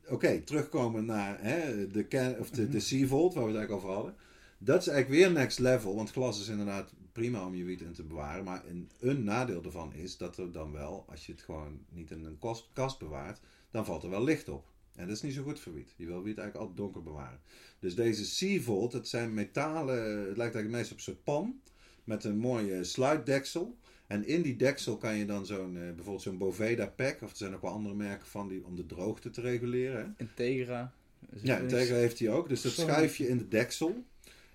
[0.07, 3.95] Oké, terugkomen naar hè, de, can, of de, de Seavolt, waar we het eigenlijk over
[3.95, 4.15] hadden.
[4.57, 7.93] Dat is eigenlijk weer next level, want glas is inderdaad prima om je wiet in
[7.93, 8.43] te bewaren.
[8.43, 12.11] Maar een, een nadeel daarvan is dat er dan wel, als je het gewoon niet
[12.11, 12.39] in een
[12.73, 13.39] kast bewaart,
[13.73, 14.65] dan valt er wel licht op.
[14.95, 15.93] En dat is niet zo goed voor wiet.
[15.95, 17.39] Je wil wiet eigenlijk altijd donker bewaren.
[17.79, 21.62] Dus deze Seavolt, het zijn metalen, het lijkt eigenlijk meest op een soort pan.
[22.03, 23.77] Met een mooie sluitdeksel.
[24.07, 27.38] En in die deksel kan je dan zo'n, eh, bijvoorbeeld zo'n Boveda pack, of er
[27.38, 30.15] zijn ook wel andere merken van die, om de droogte te reguleren.
[30.17, 30.23] Hè?
[30.23, 30.93] Integra.
[31.41, 31.57] Ja?
[31.57, 32.49] Integra heeft hij ook.
[32.49, 34.03] Dus dat schuif je in de deksel.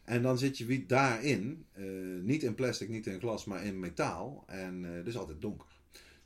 [0.04, 1.64] En dan zit je wiet daarin.
[1.72, 1.84] eh,
[2.22, 4.44] niet in plastic, niet in glas, maar in metaal.
[4.46, 5.77] En eh dus altijd donker.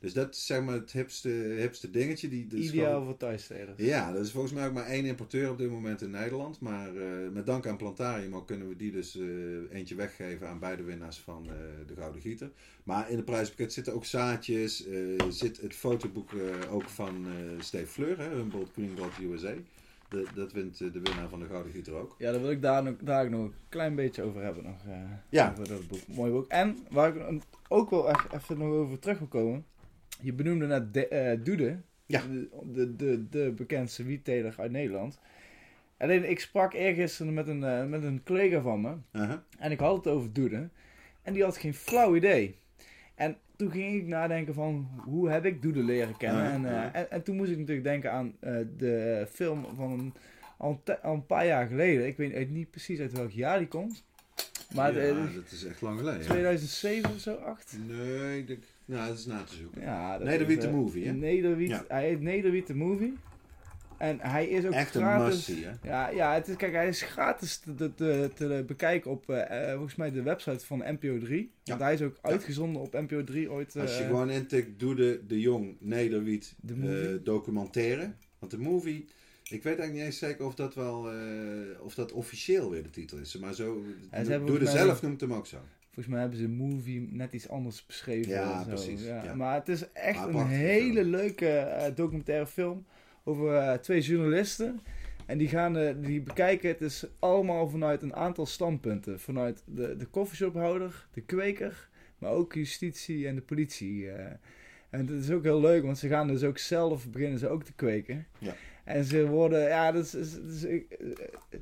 [0.03, 2.27] Dus dat is zeg maar het hipste, hipste dingetje.
[2.29, 3.77] Die, is Ideaal gewoon- voor thuissteders.
[3.81, 6.59] ja, dat is volgens mij ook maar één importeur op dit moment in Nederland.
[6.59, 9.25] Maar eh, met dank aan Plantarium ook kunnen we die dus eh,
[9.71, 11.53] eentje weggeven aan beide winnaars van eh,
[11.87, 12.51] de Gouden Gieter.
[12.83, 14.85] Maar in de prijspakket zitten ook zaadjes.
[15.29, 16.31] zit het fotoboek
[16.69, 17.25] ook van
[17.59, 19.53] Steve Fleur, hè, Humboldt Green Gold USA.
[20.09, 22.15] De, dat wint de winnaar van de Gouden Gieter ook.
[22.17, 24.63] Ja, daar wil ik daar, nog, daar nog een klein beetje over hebben.
[24.63, 24.75] Nog,
[25.29, 25.51] Ja.
[25.51, 26.07] Over dat boek.
[26.07, 26.47] Mooi boek.
[26.47, 29.65] En waar ik ook wel echt even nog over terug wil komen.
[30.21, 31.77] Je benoemde net de, eh, Doede.
[32.05, 32.21] Ja.
[32.31, 35.19] De, de, de, de bekendste wietteler uit Nederland.
[35.97, 38.93] Alleen ik sprak eergisteren met een, eh, met een collega van me.
[39.11, 39.43] Aha.
[39.59, 40.69] En ik had het over Doede.
[41.21, 42.55] En die had geen flauw idee.
[43.15, 46.51] En toen ging ik nadenken van hoe heb ik Doede leren kennen.
[46.51, 46.93] En, eh, ja.
[46.93, 48.35] en, en toen moest ik natuurlijk denken aan
[48.77, 50.13] de film van een,
[50.57, 52.07] al, een ti- al een paar jaar geleden.
[52.07, 54.03] Ik weet niet precies uit welk jaar die komt.
[54.75, 56.21] Maar ja, de- dat is echt lang geleden.
[56.21, 57.77] 2007 of zo, 8?
[57.87, 59.81] Nee, ik denk, nou, dat is na te zoeken.
[59.81, 61.11] Ja, Nederwiet de eh, Movie, hè?
[61.13, 61.85] Nederwiet, Ja.
[61.87, 63.13] Hij heet Nederwiet de Movie.
[63.97, 65.47] En hij is ook Echt een gratis.
[65.47, 65.71] hè?
[65.83, 67.93] Ja, ja het is, kijk, hij is gratis te,
[68.35, 71.51] te, bekijken op eh, volgens mij de website van NPO 3.
[71.63, 71.85] Want Ja.
[71.85, 72.29] hij is ook Ja.
[72.29, 73.75] uitgezonden op NPO 3 ooit.
[73.77, 77.21] Als je gewoon intikt, doe de, de Jong Nederwiet De movie?
[77.23, 78.11] documentaire.
[78.39, 79.05] Want de movie,
[79.43, 81.09] ik weet eigenlijk niet eens zeker of dat wel,
[81.79, 83.37] of dat officieel weer de titel is.
[83.37, 85.57] Maar zo, Ja, ze doe zelf noemt hem ook zo.
[85.93, 88.31] Volgens mij hebben ze een movie net iets anders beschreven.
[88.31, 89.33] Ja, precies, ja.
[89.35, 92.85] Maar het is echt een hele leuke eh, documentaire film
[93.23, 94.79] over eh, twee journalisten.
[95.25, 99.19] En die gaan eh, die bekijken het is allemaal vanuit een aantal standpunten.
[99.19, 104.09] Vanuit de, de coffeeshophouder, de kweker, maar ook justitie en de politie.
[104.89, 107.63] En dat is ook heel leuk, want ze gaan dus ook zelf beginnen ze ook
[107.63, 108.27] te kweken.
[108.37, 108.55] Ja.
[108.83, 110.81] En ze worden, ja, dat is, is-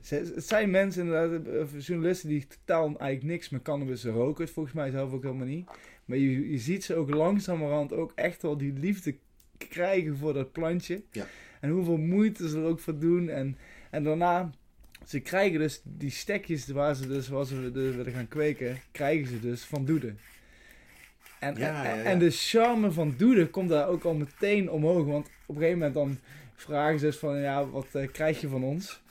[0.10, 4.44] het zijn mensen inderdaad, eh, journalisten die totaal eigenlijk niks met cannabis roken.
[4.44, 5.70] Het volgens mij zelf ook helemaal niet.
[6.06, 9.16] Maar je, je ziet ze ook langzamerhand ook echt wel die liefde
[9.58, 11.02] krijgen voor dat plantje.
[11.12, 11.26] Ja.
[11.60, 13.30] En hoeveel moeite ze er ook voor doen.
[13.30, 13.58] En,
[13.90, 14.50] en daarna,
[15.08, 19.28] ze krijgen dus die stekjes waar ze dus, waar ze dus willen gaan kweken, krijgen
[19.28, 20.14] ze dus van Doede.
[21.40, 22.04] En, Ja, en, ja.
[22.04, 25.06] en de charme van Doede komt daar ook al meteen omhoog.
[25.06, 26.18] Want op een gegeven moment dan
[26.62, 29.02] vragen ze dus van, ja, wat eh, krijg je van ons?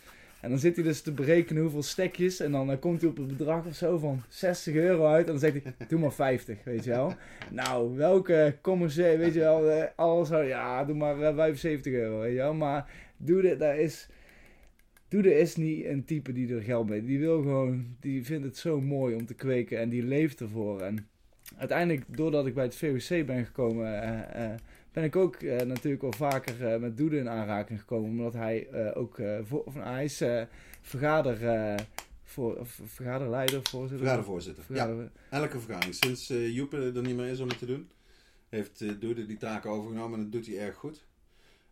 [0.41, 2.41] En dan zit hij dus te berekenen hoeveel stekjes.
[2.41, 5.27] En dan eh, komt hij op het bedrag of zo van 60 euro uit.
[5.27, 7.15] En dan zegt hij, doe maar 50, weet je wel.
[7.51, 12.33] Nou, welke commerciële, weet je wel, eh, alles ja, doe maar eh, 75 euro, weet
[12.33, 12.55] je wel.
[12.55, 14.09] Maar doe dit, daar is,
[15.09, 18.45] doe dit is niet een type die er geld mee, die wil gewoon, die vindt
[18.45, 20.81] het zo mooi om te kweken en die leeft ervoor.
[20.81, 21.09] En
[21.57, 24.03] uiteindelijk, doordat ik bij het VOC ben gekomen,
[24.93, 28.11] ben ik ook eh, natuurlijk wel vaker eh, met Doede in aanraking gekomen.
[28.11, 30.23] Omdat hij eh, ook, voor, of, nou, hij is
[30.81, 31.39] vergader,
[32.25, 33.99] voor, of vergaderleider, voorzitter.
[33.99, 34.65] Vergadervoorzitter.
[34.69, 35.95] Ja, elke vergadering.
[35.95, 37.91] Sinds Joep er niet meer is om het te doen,
[38.49, 41.09] heeft Doede die taken overgenomen en dat doet hij erg goed.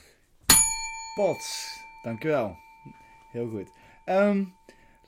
[1.14, 1.76] Pots.
[2.02, 2.56] Dankjewel.
[3.32, 3.68] Heel goed.
[4.04, 4.44] Ehm,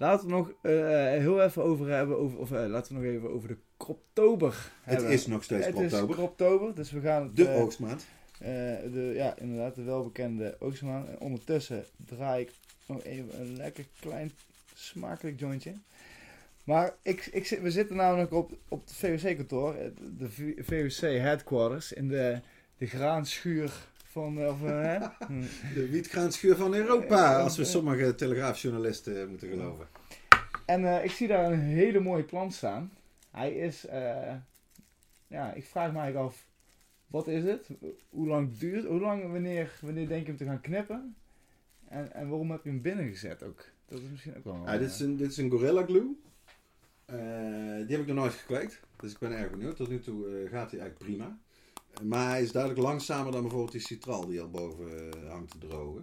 [0.00, 0.72] laten we nog eh,
[1.20, 4.94] heel even over hebben, over, of eh, laten we nog even over de Kroptober Het
[4.94, 5.10] hebben.
[5.12, 6.08] is nog steeds Het oktober.
[6.08, 7.36] is Kroptober, dus we gaan het...
[7.36, 8.06] De eh, oogstmaand.
[8.38, 11.08] de, ja, inderdaad, de welbekende oogstmaan.
[11.08, 12.50] En ondertussen draai ik
[12.86, 14.30] nog even een lekker klein
[14.74, 15.72] smakelijk jointje.
[16.64, 19.74] Maar ik, ik, zit- we zitten namelijk op, op het VOC-kantoor,
[20.18, 22.40] de V- VOC headquarters, in de,
[22.78, 24.38] de graanschuur van...
[24.40, 24.98] eh, Of, eh, hè?
[25.26, 25.40] Hm.
[25.74, 29.88] De wietgraanschuur van Europa, Eh, als we sommige telegraafjournalisten moeten geloven.
[30.66, 32.92] En ik zie daar een hele mooie plant staan.
[33.30, 33.86] Hij is,
[35.26, 36.46] ja, ik vraag me eigenlijk af,
[37.06, 37.68] wat is het?
[38.08, 41.14] Hoe lang duurt, hoe lang, wanneer, wanneer denk je hem te gaan knippen?
[41.88, 43.64] En, en waarom heb je hem binnengezet ook?
[43.88, 44.62] Dat is misschien ook wel...
[44.66, 46.16] Ja, dit, is een, dit is een Gorilla Glue.
[47.86, 48.80] Die heb ik nog nooit gekweekt.
[49.00, 49.76] Dus ik ben erg benieuwd.
[49.76, 51.38] Tot nu toe gaat hij eigenlijk prima.
[52.02, 55.58] Maar hij is duidelijk langzamer dan bijvoorbeeld die citral die al boven eh, hangt te
[55.58, 56.02] drogen.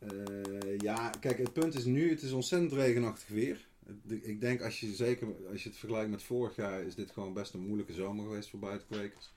[0.00, 3.68] Eh, ja, kijk, het punt is nu, het is ontzettend regenachtig weer.
[4.06, 7.32] Ik denk als je zeker als je het vergelijkt met vorig jaar, is dit gewoon
[7.32, 9.32] best een moeilijke zomer geweest voor buitenkwekers.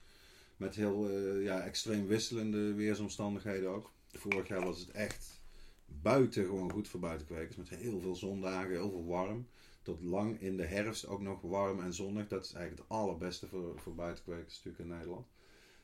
[0.57, 3.91] Met heel eh, ja, extreem wisselende weersomstandigheden ook.
[4.11, 5.41] Vorig jaar was het echt
[5.85, 7.55] buiten gewoon goed voor buitenkwekers.
[7.55, 9.47] Met heel veel zondagen, heel veel warm.
[9.81, 12.27] Tot lang in de herfst ook nog warm en zonnig.
[12.27, 15.27] Dat is eigenlijk het allerbeste voor, voor buitenkwekers natuurlijk in Nederland.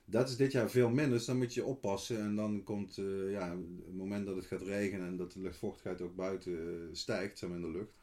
[0.09, 2.19] Dat is dit jaar veel minder, dus dan moet je oppassen.
[2.19, 3.49] En dan komt eh, ja,
[3.85, 7.49] het moment dat het gaat regenen en dat de luchtvochtigheid ook buiten eh, stijgt, zeg
[7.49, 7.97] maar in de lucht.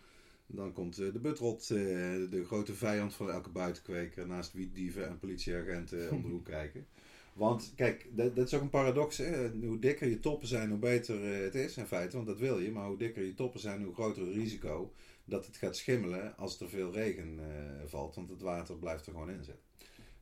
[0.47, 6.11] Dan komt eh, de butrot, de grote vijand van elke buitenkweker, naast wietdieven en politieagenten
[6.11, 6.87] om de hoek kijken.
[7.33, 9.17] Want kijk, dat, dat is ook een paradox.
[9.17, 9.51] Hè?
[9.51, 12.17] Hoe dikker je toppen zijn, hoe beter het is in feite.
[12.17, 12.71] Want dat wil je.
[12.71, 14.93] Maar hoe dikker je toppen zijn, hoe groter het risico
[15.25, 17.41] dat het gaat schimmelen als er veel regen
[17.87, 18.15] valt.
[18.15, 19.66] Want het water blijft er gewoon in zitten.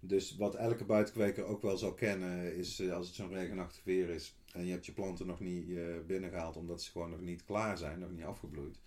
[0.07, 4.09] Dus wat elke buitenkweker ook wel zal kennen, is eh, als het zo'n regenachtig weer
[4.09, 7.45] is en je hebt je planten nog niet eh, binnengehaald omdat ze gewoon nog niet
[7.45, 8.81] klaar zijn, nog niet afgebloeid,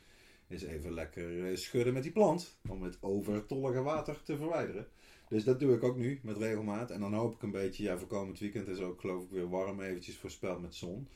[0.47, 4.87] is even lekker eh, schudden met die plant om het overtollige water te verwijderen.
[5.29, 6.91] Dus dat doe ik ook nu met regelmaat.
[6.91, 9.49] En dan hoop ik een beetje, ja, voor komend weekend is ook geloof ik weer
[9.49, 11.07] warm eventjes voorspeld met zon.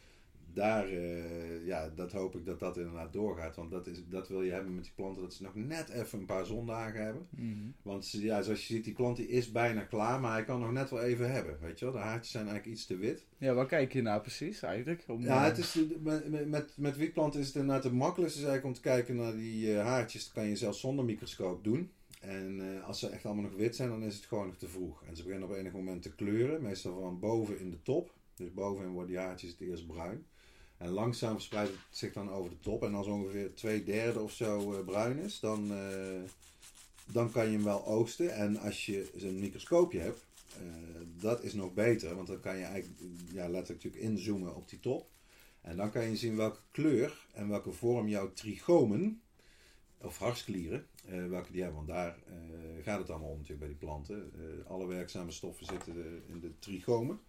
[0.53, 3.55] Daar eh, ja, dat hoop ik dat dat inderdaad doorgaat.
[3.55, 6.19] Want dat, is, dat wil je hebben met die planten, dat ze nog net even
[6.19, 7.27] een paar zondagen hebben.
[7.29, 7.69] Mhm.
[7.81, 10.71] Want ja, zoals je ziet, die plant die is bijna klaar, maar hij kan nog
[10.71, 11.57] net wel even hebben.
[11.61, 13.25] Weet je wel, de haartjes zijn eigenlijk iets te wit.
[13.37, 15.03] Ja, waar kijk je naar precies eigenlijk?
[15.07, 18.45] Om, Ja, eh, het is, met, met- met, wietplanten is het inderdaad het makkelijkste is
[18.45, 20.23] eigenlijk om te kijken naar die eh, haartjes.
[20.23, 21.91] Dat kan je zelfs zonder microscoop doen.
[22.21, 25.03] En als ze echt allemaal nog wit zijn, dan is het gewoon nog te vroeg.
[25.07, 28.13] En ze beginnen op enig moment te kleuren, meestal van boven in de top.
[28.35, 30.25] Dus bovenin worden die haartjes het eerst bruin.
[30.81, 32.83] En langzaam verspreidt het zich dan over de top.
[32.83, 36.21] En als ongeveer twee derde of zo eh, bruin is, dan, eh,
[37.05, 38.35] dan kan je hem wel oogsten.
[38.35, 40.25] En als je een microscoopje hebt,
[40.57, 40.63] eh,
[41.19, 42.15] dat is nog beter.
[42.15, 45.09] Want dan kan je eigenlijk ja, letterlijk natuurlijk inzoomen op die top.
[45.61, 49.21] En dan kan je zien welke kleur en welke vorm jouw trichomen,
[49.97, 50.87] of harsklieren,
[51.29, 51.85] welke die hebben.
[51.85, 52.17] Want daar
[52.83, 54.31] gaat het allemaal om natuurlijk bij die planten.
[54.67, 57.19] Alle werkzame stoffen zitten in de trichomen.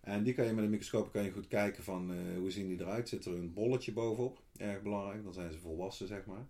[0.00, 2.68] En die kan je met een microscoop kan je goed kijken van eh, hoe zien
[2.68, 3.08] die eruit.
[3.08, 4.42] Zit er een bolletje bovenop?
[4.56, 6.46] Erg belangrijk, dan zijn ze volwassen zeg maar.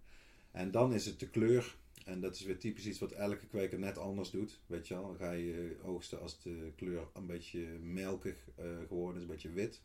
[0.50, 1.76] En dan is het de kleur.
[2.04, 4.60] En dat is weer typisch iets wat elke kweker net anders doet.
[4.66, 9.16] Weet je wel, dan ga je oogsten als de kleur een beetje melkig eh, geworden
[9.16, 9.82] is, een beetje wit.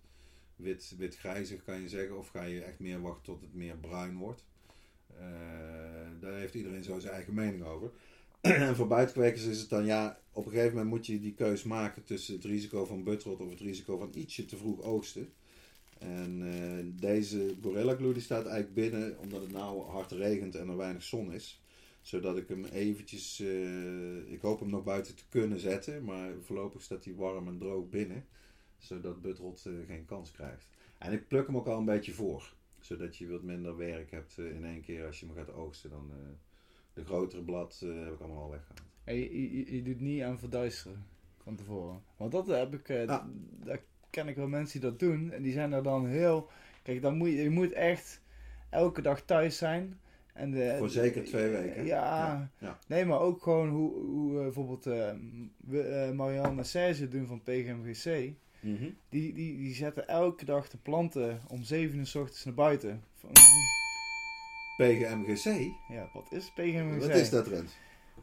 [0.56, 2.18] Wit, wit-grijzig kan je zeggen.
[2.18, 4.46] Of ga je echt meer wachten tot het meer bruin wordt.
[5.08, 5.26] Eh,
[6.20, 7.92] daar heeft iedereen zo zijn eigen mening over.
[8.46, 11.64] En voor buitenkwekers is het dan ja, op een gegeven moment moet je die keus
[11.64, 15.34] maken tussen het risico van butterot of het risico van ietsje te vroeg oogsten.
[16.00, 20.70] En eh, deze Gorilla Glue die staat eigenlijk binnen omdat het nou hard regent en
[20.70, 21.62] er weinig zon is.
[22.02, 26.82] Zodat ik hem eventjes, eh, ik hoop hem nog buiten te kunnen zetten, maar voorlopig
[26.82, 28.26] staat hij warm en droog binnen.
[28.78, 30.68] Zodat butterot eh, geen kans krijgt.
[30.98, 32.54] En ik pluk hem ook al een beetje voor.
[32.80, 35.90] Zodat je wat minder werk hebt in één keer als je hem gaat oogsten.
[35.90, 36.12] Dan
[36.96, 38.82] de grotere blad eh, heb ik allemaal al weggehaald.
[39.06, 41.06] Je, je, je doet niet aan verduisteren
[41.44, 42.02] van tevoren.
[42.18, 43.24] Want dat heb ik, eh, Ah.
[43.64, 43.80] daar
[44.10, 45.32] ken ik wel mensen die dat doen.
[45.32, 46.50] En die zijn er dan heel...
[46.84, 48.22] Kijk, dan moet je, je moet echt
[48.70, 50.00] elke dag thuis zijn.
[50.34, 51.86] En de, Voor zeker twee weken?
[51.86, 52.80] Ja, Ja, ja.
[52.88, 54.84] Nee, maar ook gewoon hoe, hoe eh, bijvoorbeeld
[55.58, 58.32] we- Marianne Serge doen van PGMGC.
[58.60, 58.90] Mhm.
[59.10, 63.04] Die, die, die zetten elke dag de planten om 7 uur s ochtends naar buiten.
[63.14, 63.30] Van-
[64.78, 65.72] PGMGC?
[65.90, 67.00] Ja, wat is PGMGC?
[67.02, 67.78] Wat is dat, Rens?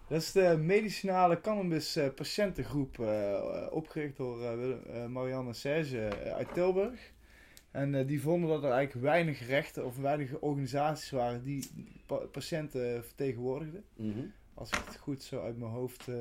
[0.09, 4.39] Dat is de medicinale cannabis eh, patiëntengroep, eh, eh, opgericht door
[5.09, 7.13] Marianne Serge uit Tilburg.
[7.71, 11.71] En die vonden dat er eigenlijk weinig rechten of weinig organisaties waren die
[12.07, 13.85] pa- patiënten vertegenwoordigden.
[13.97, 14.21] Mhm.
[14.55, 16.15] Als ik het goed zo uit mijn hoofd eh,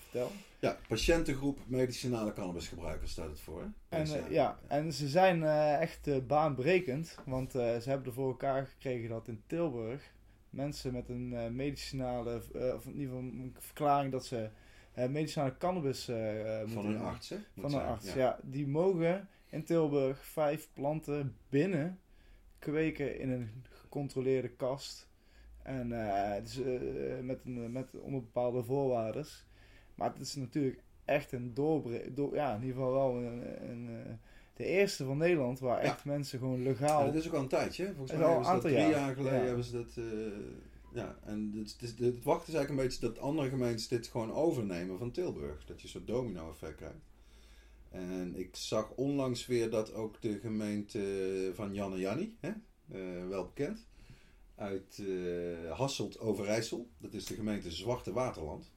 [0.00, 0.30] vertel.
[0.58, 3.60] Ja, patiëntengroep medicinale cannabisgebruikers staat het voor.
[3.60, 3.66] hè?
[3.88, 8.28] En, Dus, eh, ja, en ze zijn eh, echt baanbrekend, want ze hebben er voor
[8.28, 10.12] elkaar gekregen dat in Tilburg
[10.50, 12.42] mensen met een medicinale,
[12.76, 14.50] of in ieder geval een verklaring dat ze
[14.94, 16.16] medicinale cannabis eh,
[16.64, 17.36] Van moeten- een arts, hè?
[17.60, 18.38] Van een arts, ja.
[18.42, 21.98] Die mogen in Tilburg vijf planten binnen
[22.58, 25.08] kweken in een gecontroleerde kast.
[25.62, 26.80] En eh, dus, eh,
[27.22, 29.26] met, een, met onder bepaalde voorwaarden.
[29.94, 32.12] Maar het is natuurlijk echt een doorbre...
[32.12, 34.12] Door, ja, in ieder geval wel een, een, eh,
[34.56, 35.90] de eerste van Nederland waar Ja.
[35.90, 37.04] echt mensen gewoon Ja, legaal...
[37.04, 37.86] dat is ook al een tijdje.
[37.96, 39.14] Volgens mij al een dat drie aantal jaar jaar.
[39.14, 39.44] geleden Ja.
[39.46, 39.96] hebben ze dat.
[39.96, 40.04] eh,
[40.94, 44.06] ja, en het, het, is- het wacht is eigenlijk een beetje dat andere gemeentes dit
[44.06, 45.64] gewoon overnemen van Tilburg.
[45.64, 47.10] Dat je zo'n domino-effect krijgt.
[47.90, 52.48] En ik zag onlangs weer dat ook de gemeente van Janne Janni, hè,
[52.88, 53.86] eh, wel bekend,
[54.54, 58.72] uit eh, Hasselt Overijssel, dat is de gemeente Zwarte Waterland.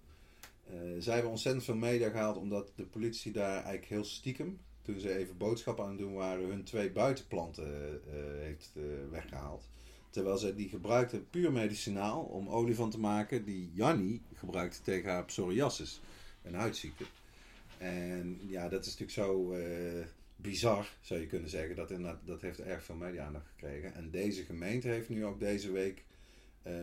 [0.69, 4.99] Eh, zij hebben ontzettend veel media gehaald omdat de politie daar eigenlijk heel stiekem, toen
[4.99, 9.69] ze even boodschappen aan het doen waren, hun twee buitenplanten eh, heeft eh, weggehaald.
[10.09, 15.11] Terwijl zij die gebruikte puur medicinaal om olie van te maken die Janni gebruikte tegen
[15.11, 16.01] haar psoriasis,
[16.43, 17.03] een huidziekte.
[17.77, 19.53] En ja, dat is natuurlijk zo
[20.35, 21.75] bizar, zou je kunnen zeggen.
[21.75, 23.93] Dat, inderdaad, dat heeft erg veel media-aandacht gekregen.
[23.93, 26.05] En deze gemeente heeft nu ook deze week
[26.63, 26.73] eh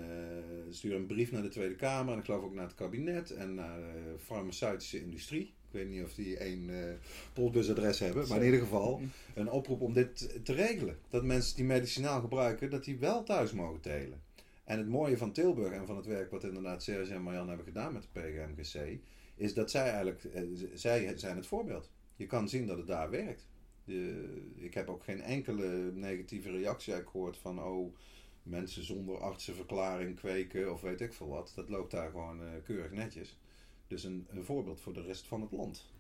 [0.70, 3.54] sturen een brief naar de Tweede Kamer en ik geloof ook naar het kabinet en
[3.54, 5.42] naar de farmaceutische industrie.
[5.42, 6.94] Ik weet niet of die één eh
[7.32, 9.00] postbusadres hebben, maar in ieder geval
[9.34, 10.98] een oproep om dit te regelen.
[11.08, 14.22] Dat mensen die medicinaal gebruiken, dat die wel thuis mogen telen.
[14.64, 17.66] En het mooie van Tilburg en van het werk wat inderdaad Serge en Marianne hebben
[17.66, 18.98] gedaan met de PGMGC,
[19.34, 20.42] is dat zij eigenlijk, eh,
[20.74, 21.90] zij zijn het voorbeeld.
[22.22, 23.48] Je kan zien dat het daar werkt.
[23.84, 27.94] De, ik heb ook geen enkele negatieve reactie gehoord van, oh,
[28.42, 31.52] mensen zonder artsenverklaring kweken of weet ik veel wat.
[31.54, 33.38] Dat loopt daar gewoon eh, keurig netjes.
[33.86, 35.92] Dus een, een voorbeeld voor de rest van het land.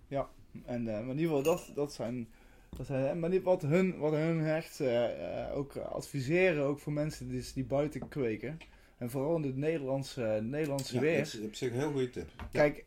[0.64, 2.28] En eh, maar in ieder geval, dat, dat zijn...
[2.76, 6.92] Dat zijn maar niet wat hun, wat hun echt eh, eh, ook adviseren, ook voor
[6.92, 8.58] mensen die, die buiten kweken.
[8.98, 11.18] En vooral in het Nederlandse, Nederlandse Ja, weer.
[11.18, 12.30] dat is op zich een heel goede tip.
[12.52, 12.84] Kijk,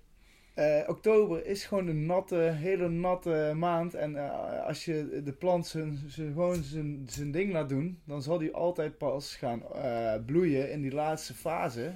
[0.56, 3.93] eh, oktober is gewoon een natte, hele natte maand.
[3.93, 8.22] En eh, als je de plant zijn, zijn, gewoon zijn, zijn ding laat doen, dan
[8.22, 11.91] zal die altijd pas gaan eh, bloeien in die laatste fase.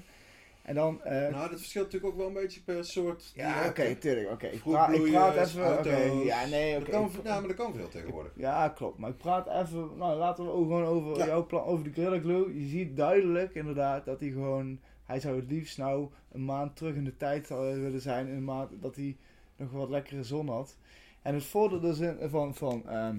[0.61, 1.01] En dan...
[1.03, 3.31] Nou, dat verschilt natuurlijk ook wel een beetje per soort.
[3.35, 3.95] ja, oké, hè.
[3.95, 4.47] tuurlijk, oké.
[4.47, 5.09] Ik, praat even...
[5.09, 6.25] Oké, auto's.
[6.25, 6.91] ja, nee, Dat oké.
[6.91, 8.31] kan, maar dat kan veel tegenwoordig.
[8.35, 8.97] Ja, klopt.
[8.97, 9.89] Maar ik praat even...
[9.97, 11.25] Nou, laten we ook gewoon over Ja.
[11.25, 12.59] jouw plan, over de Gorilla Glue.
[12.59, 14.79] Je ziet duidelijk inderdaad dat hij gewoon...
[15.09, 18.27] Hij zou het liefst nou een maand terug in de tijd eh, willen zijn.
[18.27, 19.17] Een maand dat hij
[19.55, 20.77] nog wat lekkere zon had.
[21.21, 21.99] En het voordeel dus
[22.29, 22.55] van...
[22.55, 23.17] van ehm,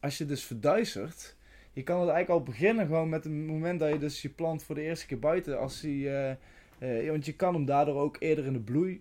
[0.00, 1.36] als je dus verduistert...
[1.72, 4.62] Je kan het eigenlijk al beginnen gewoon met het moment dat je dus je plant
[4.62, 5.58] voor de eerste keer buiten...
[5.58, 5.90] Als hij...
[5.90, 9.00] eh, eh, want je kan hem daardoor ook eerder in de bloei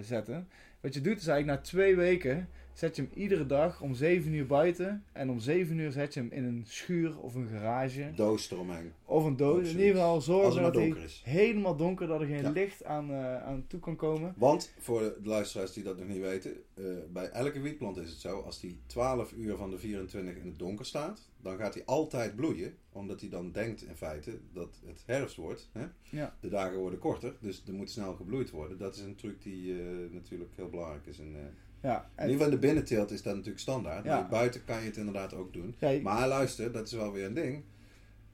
[0.00, 0.48] zetten.
[0.80, 2.48] Wat je doet is eigenlijk na twee weken
[2.80, 5.04] zet je hem iedere dag om 7 uur buiten.
[5.12, 8.92] En om 7 uur zet je hem in een schuur of een garage Doos eromheen.
[9.04, 9.68] of een doos.
[9.70, 11.22] In ieder geval zorgen dat hij is.
[11.24, 12.50] helemaal donker, dat er geen Ja.
[12.50, 14.34] licht aan, eh, aan toe kan komen.
[14.36, 18.20] Want, voor de luisteraars die dat nog niet weten, eh, bij elke wietplant is het
[18.20, 21.84] zo, als die 12 uur van de 24 in het donker staat, dan gaat hij
[21.84, 25.68] altijd bloeien, omdat hij dan denkt in feite dat het herfst wordt.
[25.72, 25.84] Hè?
[26.02, 26.36] Ja.
[26.40, 28.78] De dagen worden korter, dus er moet snel gebloeid worden.
[28.78, 31.18] Dat is een truc die eh, natuurlijk heel belangrijk is.
[31.18, 31.36] In,
[31.82, 34.20] Ja, in en, ieder geval in de binnenteelt is dat natuurlijk standaard, Ja.
[34.20, 35.74] maar buiten kan je het inderdaad ook doen.
[35.78, 37.62] ja, je- Maar luister, dat is wel weer een ding.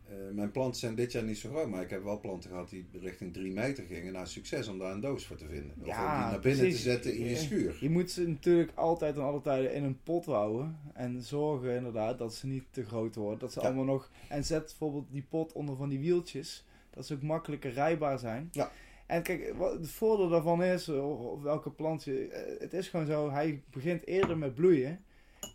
[0.09, 2.69] Eh, mijn planten zijn dit jaar niet zo groot, maar ik heb wel planten gehad
[2.71, 4.13] die richting 3 meter gingen.
[4.13, 5.73] Nou, succes om daar een doos voor te vinden.
[5.81, 6.83] Of Ja, om die naar binnen precies.
[6.83, 7.77] te zetten in je schuur.
[7.81, 10.79] je moet ze natuurlijk altijd en alle tijden in een pot houden.
[10.95, 13.39] En zorgen inderdaad dat ze niet te groot worden.
[13.39, 14.11] Dat ze allemaal nog...
[14.29, 16.65] En zet bijvoorbeeld die pot onder van die wieltjes.
[16.91, 18.49] Dat ze ook makkelijker rijbaar zijn.
[18.53, 18.71] Ja.
[19.07, 22.29] En kijk, wat het voordeel daarvan is, of, of welke plant je...
[22.29, 25.05] eh, Het is gewoon zo, hij begint eerder met bloeien.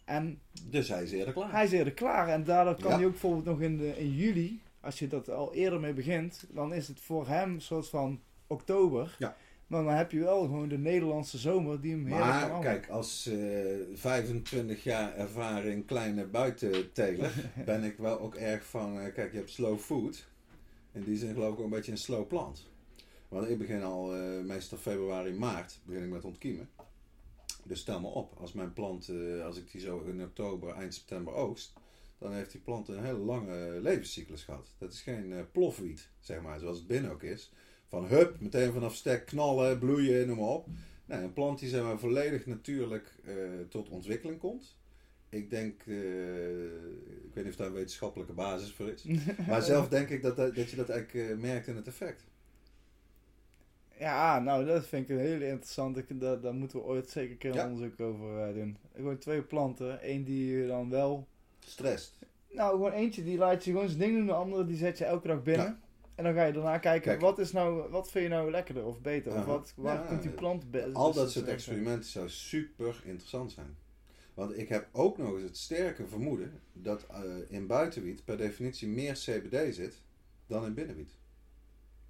[0.06, 0.40] En
[0.70, 1.52] Dus hij is eerder klaar.
[1.52, 2.28] hij is eerder klaar.
[2.28, 2.96] En daardoor kan Ja.
[2.96, 6.46] hij ook bijvoorbeeld nog in, de, in juli, als je dat al eerder mee begint,
[6.50, 9.16] dan is het voor hem een soort van oktober.
[9.20, 9.36] Ja.
[9.68, 13.26] Maar dan heb je wel gewoon de Nederlandse zomer die hem kan Maar kijk, als
[13.28, 13.36] eh
[13.94, 17.32] 25 jaar ervaring kleine buitenteler
[17.66, 20.28] ben ik wel ook erg van, eh, kijk je hebt slow food.
[20.92, 22.70] In die zin geloof ik ook een beetje een slow plant.
[23.32, 26.70] Want ik begin al eh, meestal februari, maart begin ik met ontkiemen.
[27.64, 30.94] Dus stel me op, als mijn plant, eh, als ik die zo in oktober, eind
[30.94, 31.74] september oogst,
[32.18, 34.68] dan heeft die plant een hele lange levenscyclus gehad.
[34.78, 37.52] Dat is geen eh, plofwiet, zeg maar, zoals het binnen ook is.
[37.88, 40.68] Van hup, meteen vanaf stek knallen, bloeien, noem maar op.
[41.06, 43.16] Nee, een plant die zeg maar, volledig natuurlijk
[43.70, 44.78] tot ontwikkeling komt.
[45.30, 49.04] Ik denk, ik weet niet of daar een wetenschappelijke basis voor is.
[49.48, 52.31] Maar zelf denk ik dat, dat, je dat eigenlijk merkt in het effect.
[54.02, 56.06] Ja, nou, dat vind ik een hele interessante.
[56.18, 57.66] Daar, daar moeten we ooit zeker een keer Ja.
[57.70, 58.78] onderzoek over eh, doen.
[58.96, 60.10] Gewoon twee planten.
[60.12, 61.28] Eén die je dan wel...
[61.60, 62.14] Stress.
[62.52, 64.26] Nou, gewoon eentje die laat je gewoon zijn ding doen.
[64.26, 65.66] De andere die zet je elke dag binnen.
[65.66, 65.80] Ja.
[66.16, 67.22] En dan ga je daarna kijken, Kijk.
[67.22, 69.36] wat, is nou, wat vind je nou lekkerder of beter?
[69.36, 70.94] Of wat, waar Ja, komt die plant best?
[70.94, 73.78] Al dat te soort experimenten zou super interessant zijn.
[74.34, 78.88] Want ik heb ook nog eens het sterke vermoeden dat eh, in buitenwiet per definitie
[78.88, 80.02] meer CBD zit
[80.48, 81.20] dan in binnenwiet.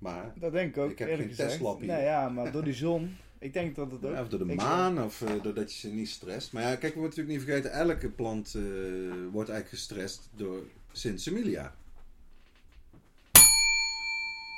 [0.02, 1.88] Maar, Dat denk ik ook, Ik heb eerlijk geen hier.
[1.88, 3.16] Nee, ja, maar door die zon.
[3.40, 4.14] Ik denk dat het ook...
[4.14, 6.54] ja, of door de maan of eh, doordat je ze niet stresst.
[6.54, 8.62] Maar ja, kijk, we moeten natuurlijk niet vergeten, elke plant eh,
[9.32, 11.76] wordt eigenlijk gestrest door Sinsemilla.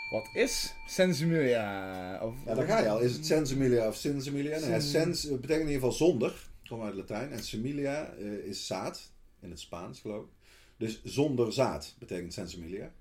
[0.09, 2.19] Wat is Sensimilia?
[2.21, 2.99] Of, Ja, daar ga je al.
[2.99, 4.59] Is het Sensimilia of Sinsemilia?
[4.59, 6.47] Nee, sens betekent in ieder geval zonder.
[6.67, 7.31] Komt uit Latijn.
[7.31, 9.11] En semilia eh, is zaad.
[9.39, 10.29] In het Spaans geloof ik.
[10.77, 12.91] Dus zonder zaad betekent Sensimilia.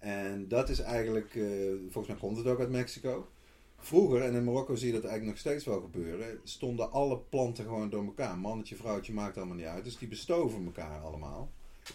[0.00, 1.44] En dat is eigenlijk, eh,
[1.80, 3.28] volgens mij komt het ook uit Mexico.
[3.76, 7.64] Vroeger, en in Marokko zie je dat eigenlijk nog steeds wel gebeuren, stonden alle planten
[7.64, 8.38] gewoon door elkaar.
[8.38, 9.84] Mannetje, vrouwtje, maakt allemaal niet uit.
[9.84, 11.50] Dus die bestoven elkaar allemaal.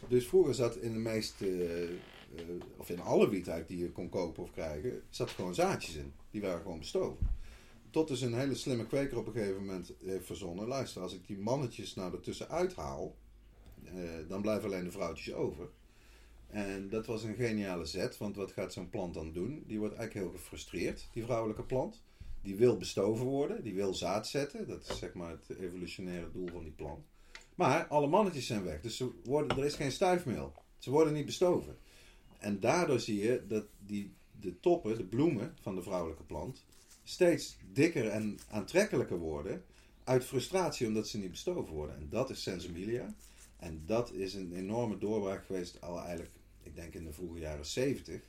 [0.08, 1.66] Dus vroeger zat in de meeste,
[2.36, 2.44] eh,
[2.78, 6.14] of in alle eigenlijk die je kon kopen of krijgen, zat gewoon zaadjes in.
[6.32, 7.30] Die waren gewoon bestoven.
[7.90, 10.68] Tot dus een hele slimme kweker op een gegeven moment heeft verzonnen.
[10.68, 13.16] Luister, als ik die mannetjes nou ertussen uithaal,
[13.84, 13.94] eh,
[14.28, 15.70] dan blijven alleen de vrouwtjes over.
[16.48, 19.64] En dat was een geniale zet, want wat gaat zo'n plant dan doen?
[19.68, 22.02] Die wordt eigenlijk heel gefrustreerd, die vrouwelijke plant.
[22.42, 24.68] Die wil bestoven worden, die wil zaad zetten.
[24.68, 27.06] Dat is zeg maar het evolutionaire doel van die plant.
[27.56, 30.54] Maar alle mannetjes zijn weg, dus ze worden, er is geen stuifmeel.
[30.78, 31.78] Ze worden niet bestoven.
[32.40, 36.64] En daardoor zie je dat die, de toppen, de bloemen van de vrouwelijke plant,
[37.04, 39.64] steeds dikker en aantrekkelijker worden.
[40.04, 41.96] Uit frustratie omdat ze niet bestoven worden.
[41.96, 43.16] En dat is Sensimilia.
[43.58, 46.32] En dat is een enorme doorbraak geweest, al eigenlijk,
[46.64, 48.22] ik denk in de vroege jaren 70.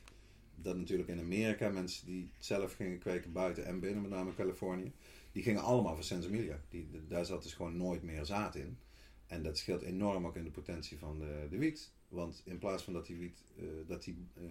[0.55, 4.91] Dat natuurlijk in Amerika mensen die zelf gingen kweken buiten en binnen, met name Californië,
[5.31, 6.59] die gingen allemaal voor Sensimilia.
[6.69, 8.77] Die, daar zat dus gewoon nooit meer zaad in.
[9.27, 11.91] En dat scheelt enorm ook in de potentie van de, de wiet.
[12.07, 14.43] Want in plaats van dat die, wiet, eh, dat die eh,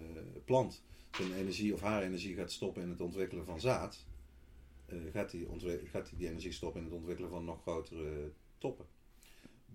[0.45, 4.05] plant zijn energie of haar energie gaat stoppen in het ontwikkelen van zaad,
[4.85, 8.85] eh, gaat ontwi- gaat hij die energie stoppen in het ontwikkelen van nog grotere toppen.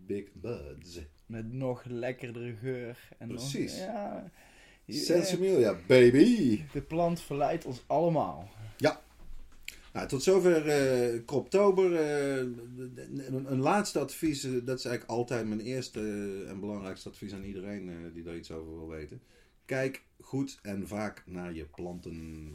[0.06, 1.00] Big buds.
[1.26, 2.98] Met nog lekkerdere geur.
[3.18, 3.76] En nog- Precies.
[3.78, 4.30] ja,
[4.84, 6.62] je- Sensimilia, baby!
[6.72, 8.50] de plant verleidt ons allemaal.
[9.92, 11.94] Nou, tot zover eh Kroptober.
[11.96, 16.00] eh, een, een laatste advies, eh, dat is eigenlijk altijd mijn eerste
[16.48, 19.20] en belangrijkste advies aan iedereen die daar iets over wil weten.
[19.64, 22.48] Kijk goed en vaak naar je planten.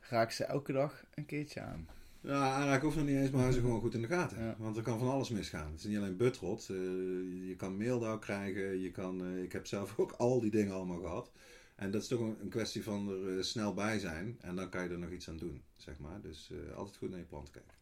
[0.00, 1.88] Raak ze elke dag een keertje aan.
[2.22, 4.42] Ja, aanraken hoeft nog niet eens, maar hou ze gewoon goed in de gaten.
[4.44, 4.54] Ja.
[4.58, 5.70] Want er kan van alles misgaan.
[5.70, 6.68] Het is niet alleen butrot.
[6.70, 6.76] eh,
[7.48, 8.80] je kan meeldauw krijgen.
[8.80, 11.30] Je kan, eh, ik heb zelf ook al die dingen allemaal gehad.
[11.74, 14.38] En dat is toch een, kwestie van er eh, snel bij zijn.
[14.40, 16.20] En dan kan je er nog iets aan doen, zeg maar.
[16.20, 17.74] Dus altijd goed naar je planten kijken.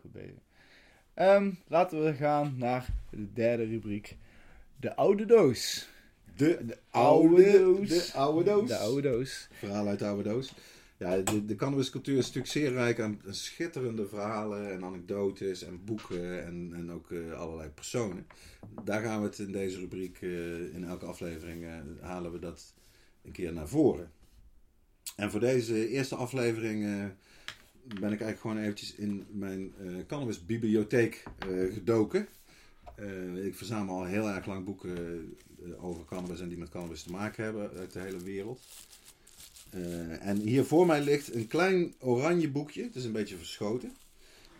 [0.00, 0.38] Goed bezig.
[1.14, 4.16] Ehm, laten we gaan naar de derde rubriek.
[4.76, 5.88] De oude doos.
[6.36, 7.88] De, De oude oude doos.
[7.88, 8.68] De oude doos.
[8.68, 9.48] De oude doos.
[9.52, 10.52] Verhaal uit de oude doos.
[10.98, 16.72] Ja, de, cannabiscultuur is natuurlijk zeer rijk aan schitterende verhalen en anekdotes en boeken en,
[16.74, 18.26] en ook eh, allerlei personen.
[18.84, 22.74] Daar gaan we het in deze rubriek, eh, in elke aflevering, eh, halen we dat
[23.24, 24.12] een keer naar voren.
[25.16, 26.82] En voor deze eerste aflevering
[27.84, 29.72] ben ik eigenlijk gewoon eventjes in mijn
[30.06, 31.22] cannabisbibliotheek
[31.72, 32.28] gedoken.
[33.42, 35.36] Ik verzamel al heel erg lang boeken
[35.78, 38.60] over cannabis en die met cannabis te maken hebben uit de hele wereld.
[39.70, 42.82] Eh, en hier voor mij ligt een klein oranje boekje.
[42.82, 43.96] Het is een beetje verschoten.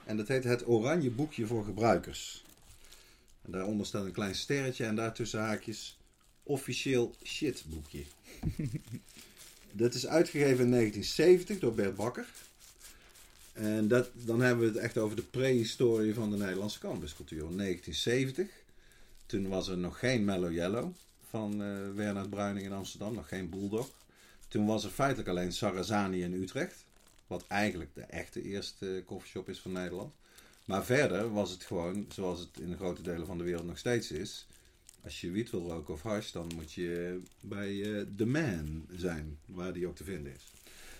[0.05, 2.45] En dat heet het Oranje Boekje voor Gebruikers.
[3.43, 5.99] En daaronder staat een klein sterretje en daartussen haakjes
[6.43, 8.05] officieel shit boekje.
[9.73, 12.29] dat is uitgegeven in 1970 door Bert Bakker.
[13.53, 17.45] En dat, dan hebben we het echt over de prehistorie van de Nederlandse cannabiscultuur.
[17.51, 18.49] In 1970,
[19.27, 20.93] toen was er nog geen Mellow Yellow
[21.29, 23.91] van eh Bernard Bruining in Amsterdam, nog geen Bulldog.
[24.49, 26.85] Toen was er feitelijk alleen Sarrazani in Utrecht.
[27.27, 30.13] Wat eigenlijk de echte eerste koffieshop is van Nederland.
[30.65, 34.11] Maar verder was het gewoon, zoals het in grote delen van de wereld nog steeds
[34.11, 34.47] is.
[35.05, 39.39] Als je wiet wil roken of hash, dan moet je bij eh The Man zijn,
[39.47, 40.43] waar die ook te vinden is.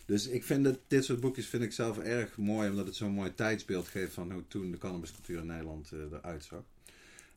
[0.07, 3.13] Dus ik vind dat dit soort boekjes vind ik zelf erg mooi, omdat het zo'n
[3.13, 6.63] mooi tijdsbeeld geeft van hoe toen de cannabiscultuur in Nederland eh, eruit zag.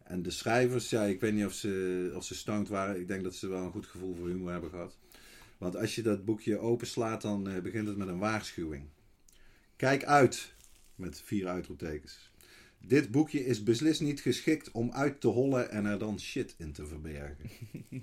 [0.04, 3.00] En de schrijvers, ja, ik weet niet of ze, of ze stoned waren.
[3.00, 4.98] Ik denk dat ze wel een goed gevoel voor humor hebben gehad.
[5.62, 8.84] Want als je dat boekje openslaat, dan eh, begint het met een waarschuwing.
[9.76, 10.54] Kijk uit,
[10.96, 12.32] met vier uitroeptekens.
[12.80, 16.72] Dit boekje is beslist niet geschikt om uit te hollen en er dan shit in
[16.72, 17.50] te verbergen.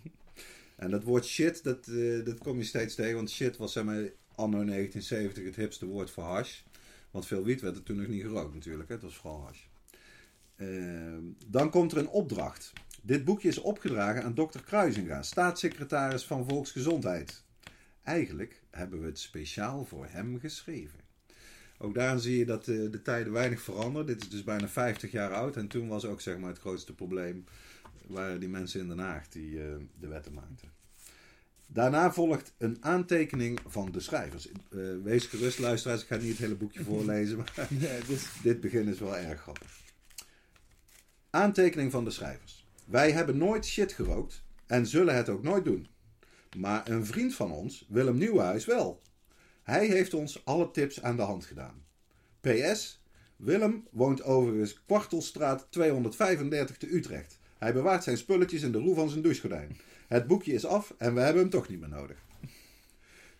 [0.76, 3.14] en dat woord shit, dat, eh, dat kom je steeds tegen.
[3.14, 6.60] Want shit was zeg maar anno 1970 het hipste woord voor hash.
[7.10, 8.88] Want veel wiet werd er toen nog niet gerookt natuurlijk.
[8.88, 8.94] Hè?
[8.94, 9.60] Het was vooral hash.
[10.56, 12.72] Ehm, dan komt er een opdracht.
[13.02, 17.46] Dit boekje is opgedragen aan dokter Kruisinga, staatssecretaris van Volksgezondheid.
[18.02, 21.00] Eigenlijk hebben we het speciaal voor hem geschreven.
[21.78, 24.06] Ook daarin zie je dat eh, de tijden weinig veranderen.
[24.06, 25.56] Dit is dus bijna 50 jaar oud.
[25.56, 27.44] En toen was ook zeg maar, het grootste probleem...
[28.06, 30.76] waren die mensen in Den Haag die eh, de wetten maakten.
[31.66, 34.48] Daarna volgt een aantekening van de schrijvers.
[34.48, 36.02] Eh, wees gerust, luisteraars.
[36.02, 39.40] Ik ga niet het hele boekje voorlezen, maar Ja, dus, dit begin is wel erg
[39.40, 39.80] grappig.
[41.30, 42.66] Aantekening van de schrijvers.
[42.84, 45.86] Wij hebben nooit shit gerookt en zullen het ook nooit doen.
[46.56, 49.02] Maar een vriend van ons, Willem Nieuwenhuis, wel.
[49.62, 51.84] Hij heeft ons alle tips aan de hand gedaan.
[52.40, 53.02] PS.
[53.36, 57.38] Willem woont overigens Kwartelstraat 235 te Utrecht.
[57.58, 59.76] Hij bewaart zijn spulletjes in de roe van zijn douchegordijn.
[60.06, 62.16] Het boekje is af en we hebben hem toch niet meer nodig.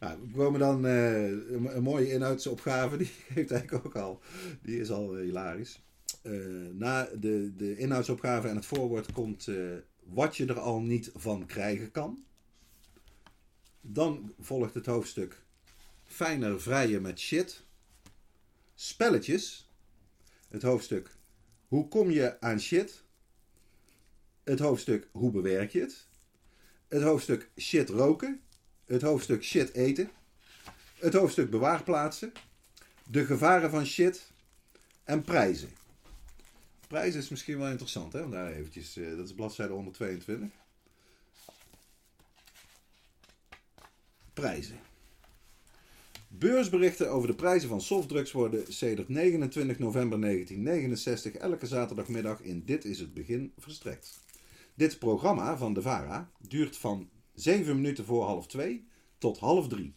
[0.01, 2.97] Nou, we komen dan eh, een, mooie inhoudsopgave.
[2.97, 4.21] Die heeft eigenlijk ook al.
[4.63, 5.83] Die is al eh, hilarisch.
[6.23, 6.33] Eh,
[6.73, 9.49] na de, de inhoudsopgave en het voorwoord komt
[10.05, 12.25] wat je er al niet van krijgen kan.
[13.91, 15.43] Dan volgt het hoofdstuk
[16.05, 17.63] Fijner vrijen met shit.
[18.75, 19.69] Spelletjes.
[20.49, 21.17] Het hoofdstuk
[21.69, 23.03] Hoe kom je aan shit?
[24.45, 26.07] Het hoofdstuk Hoe bewerk je het?
[26.89, 28.41] Het hoofdstuk Shit roken.
[28.85, 30.11] Het hoofdstuk Shit eten.
[30.99, 32.33] Het hoofdstuk Bewaarplaatsen.
[33.11, 34.31] De gevaren van shit.
[35.05, 35.71] En prijzen.
[36.89, 38.23] Prijzen is misschien wel interessant, hè?
[38.23, 40.51] Om daar eventjes, eh, dat is bladzijde 122.
[44.39, 44.81] Prijzen.
[46.29, 52.85] Beursberichten over de prijzen van softdrugs worden sedert 29 november 1969 elke zaterdagmiddag in Dit
[52.85, 54.21] is het Begin verstrekt.
[54.75, 58.87] Dit programma van de VARA duurt van 7 minuten voor half 2
[59.19, 59.95] tot half 3.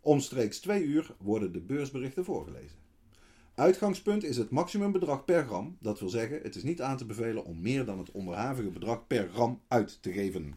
[0.00, 2.78] Omstreeks 2 uur worden de beursberichten voorgelezen.
[3.54, 5.76] Uitgangspunt is het maximumbedrag per gram.
[5.80, 9.06] Dat wil zeggen, het is niet aan te bevelen om meer dan het onderhavige bedrag
[9.06, 10.54] per gram uit te geven.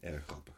[0.00, 0.57] Erg grappig.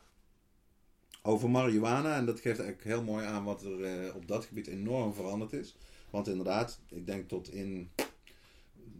[1.23, 2.16] Over marihuana.
[2.16, 5.53] En dat geeft eigenlijk heel mooi aan wat er eh, op dat gebied enorm veranderd
[5.53, 5.77] is.
[6.11, 7.91] Want inderdaad, ik denk tot in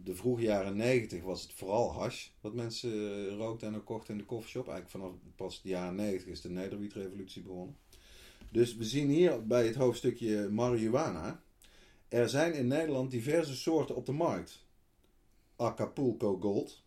[0.03, 4.19] de vroege jaren 90 was het vooral hash wat mensen eh, rookten en kochten in
[4.19, 4.67] de koffieshop.
[4.67, 7.77] Eigenlijk vanaf pas de jaren 90 is de nederwietrevolutie begonnen.
[8.51, 11.43] Dus we zien hier bij het hoofdstukje marihuana.
[12.07, 14.65] Er zijn in Nederland diverse soorten op de markt.
[15.55, 16.83] Acapulco Gold,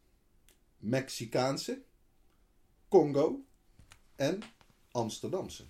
[0.78, 1.82] Mexicaanse,
[2.88, 3.44] Congo
[4.16, 4.42] en
[4.94, 5.64] Amsterdamse.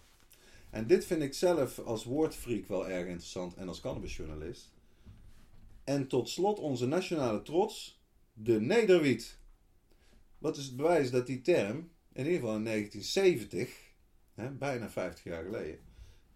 [0.70, 4.72] En dit vind ik zelf als woordfreak wel erg interessant en als cannabisjournalist.
[5.84, 8.02] En tot slot onze nationale trots,
[8.32, 9.38] de nederwiet.
[10.38, 13.76] Wat is het bewijs dat die term, in ieder geval in 1970,
[14.34, 15.78] hè, bijna 50 jaar geleden,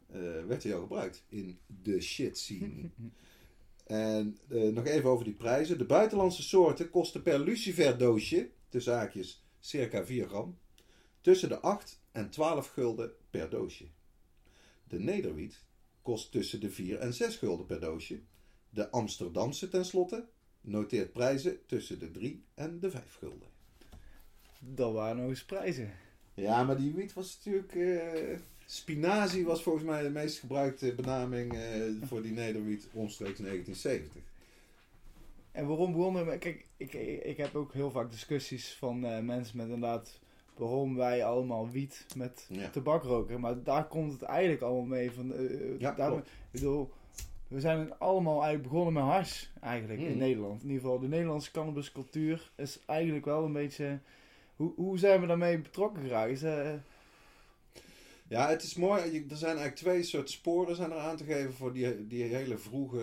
[0.07, 2.91] eh, werd hij al gebruikt in de shit scene.
[3.86, 5.78] en eh, nog even over die prijzen.
[5.78, 10.59] De buitenlandse soorten kosten per lucifer doosje, tussen haakjes, circa 4 gram,
[11.20, 13.84] tussen de 8 en 12 gulden per doosje.
[14.84, 15.62] De nederwiet
[16.02, 18.20] kost tussen de 4 en 6 gulden per doosje.
[18.70, 20.26] De Amsterdamse tenslotte
[20.60, 23.48] noteert prijzen tussen de 3 en de 5 gulden.
[24.58, 25.92] Dat waren nog eens prijzen.
[26.34, 27.74] Ja, maar die wiet was natuurlijk.
[27.74, 34.22] eh, spinazie was volgens mij de meest gebruikte benaming eh, voor die nederwiet omstreeks 1970.
[35.52, 36.38] En waarom begonnen we...
[36.38, 36.92] Kijk, ik,
[37.24, 40.18] ik heb ook heel vaak discussies van eh, mensen met inderdaad...
[40.59, 42.68] Waarom wij allemaal wiet met Ja.
[42.70, 43.40] tabak roken.
[43.40, 45.11] Maar daar komt het eigenlijk allemaal mee.
[45.11, 46.26] Van, eh, Ja, daar, klopt.
[46.26, 46.90] ik bedoel,
[47.48, 49.50] we zijn allemaal eigenlijk begonnen met hars.
[49.61, 50.18] Eigenlijk in Mhm.
[50.18, 50.62] Nederland.
[50.62, 53.98] In ieder geval, de Nederlandse cannabiscultuur is eigenlijk wel een beetje...
[54.56, 56.42] Hoe, hoe zijn we daarmee betrokken geraakt?
[56.42, 56.72] Eh,
[58.28, 59.00] Ja, het is mooi.
[59.30, 62.59] Er zijn eigenlijk twee soorten sporen zijn er aan te geven voor die, die hele
[62.59, 63.02] vroege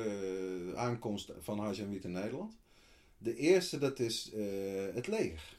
[0.74, 2.58] eh, aankomst van hash en wiet in Nederland.
[3.18, 4.44] De eerste, dat is eh,
[4.94, 5.58] het leger.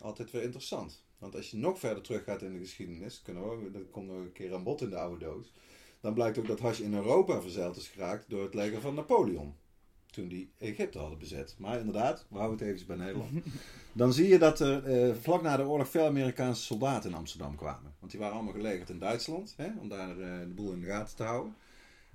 [0.00, 1.02] Altijd weer interessant.
[1.22, 4.32] Want als je nog verder teruggaat in de geschiedenis, kunnen we, dat komt nog een
[4.32, 5.52] keer aan bod in de oude doos.
[6.00, 9.54] Dan blijkt ook dat hash in Europa verzeild is geraakt door het leger van Napoleon.
[10.06, 11.54] Toen die Egypte hadden bezet.
[11.58, 13.30] Maar inderdaad, we houden het even bij Nederland.
[13.92, 17.56] Dan zie je dat er eh, vlak na de oorlog veel Amerikaanse soldaten in Amsterdam
[17.56, 17.94] kwamen.
[17.98, 20.86] Want die waren allemaal gelegerd in Duitsland, hè, om daar eh, de boel in de
[20.86, 21.54] gaten te houden.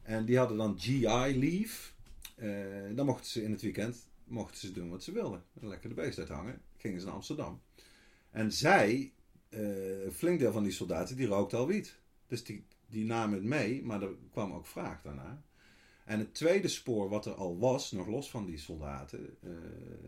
[0.02, 1.92] En die hadden dan GI leave.
[2.36, 5.44] Eh, dan mochten ze in het weekend mochten ze doen wat ze wilden.
[5.54, 6.62] Lekker de beest uithangen.
[6.78, 7.62] Gingen ze naar Amsterdam.
[8.32, 9.14] En zij,
[9.50, 12.00] eh, een flink deel van die soldaten, die rookte al wiet.
[12.28, 15.42] Dus die, die namen het mee, maar er kwam ook vraag daarna.
[16.06, 19.50] En het tweede spoor wat er al was, nog los van die soldaten, eh,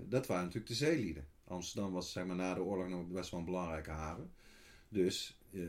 [0.08, 1.28] dat waren natuurlijk de zeelieden.
[1.44, 4.32] Amsterdam was zeg maar, na de oorlog nog best wel een belangrijke haven.
[4.90, 5.62] Dus eh,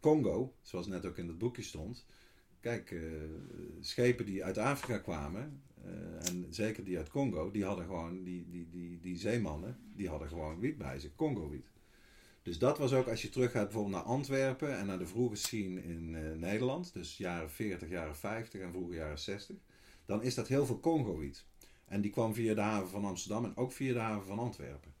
[0.00, 2.06] Congo, zoals net ook in het boekje stond.
[2.60, 2.94] Kijk,
[3.80, 5.62] schepen die uit Afrika kwamen,
[6.18, 10.28] en zeker die uit Congo, die hadden gewoon, die, die, die, die zeemannen, die hadden
[10.28, 11.66] gewoon wiet bij zich, Congo-wiet.
[12.48, 15.82] Dus dat was ook, als je teruggaat bijvoorbeeld naar Antwerpen en naar de vroege scene
[15.82, 19.56] in eh, Nederland, dus jaren 40, jaren 50 en vroege jaren 60,
[20.06, 21.44] dan is dat heel veel Congo-wiet.
[21.86, 24.94] En die kwam via de haven van Amsterdam en ook via de haven van Antwerpen.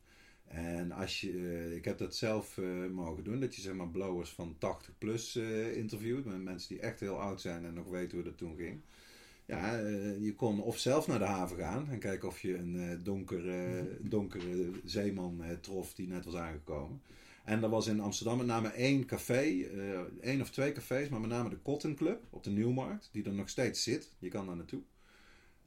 [0.44, 3.88] En als je, eh, ik heb dat zelf eh, mogen doen, dat je zeg maar
[3.88, 5.36] blowers van 80 plus
[5.74, 8.80] interviewt, met mensen die echt heel oud zijn en nog weten hoe dat toen ging.
[9.46, 9.78] Ja,
[10.20, 14.70] je kon of zelf naar de haven gaan en kijken of je een donkere, donkere
[14.84, 17.00] zeeman trof die net was aangekomen.
[17.48, 21.20] En er was in Amsterdam met name één café, eh, één of twee cafés, maar
[21.20, 24.12] met name de Cotton Club op de Nieuwmarkt, die er nog steeds zit.
[24.18, 24.82] Je kan daar naartoe.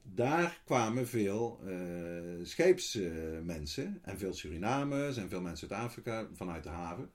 [0.02, 6.68] Daar kwamen veel eh scheepsmensen en veel Surinamers en veel mensen uit Afrika vanuit de
[6.68, 7.10] haven.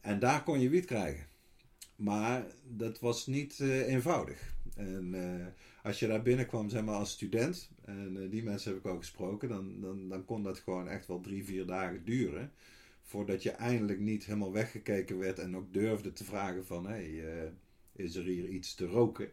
[0.00, 1.26] En daar kon je wiet krijgen.
[1.96, 4.54] Maar dat was niet eh, eenvoudig.
[4.74, 5.14] En
[5.82, 9.48] als je daar binnenkwam, zeg maar als student, en die mensen heb ik ook gesproken,
[9.48, 12.52] dan, dan, dan kon dat gewoon echt wel drie, vier dagen duren.
[13.08, 17.42] Voordat je eindelijk niet helemaal weggekeken werd en ook durfde te vragen van, hé, hey,
[17.42, 17.50] eh,
[17.92, 19.30] is er hier iets te roken?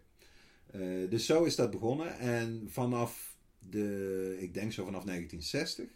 [0.71, 2.17] Eh, dus zo is dat begonnen.
[2.19, 3.37] En vanaf
[3.69, 5.89] de, ik denk zo vanaf 1960,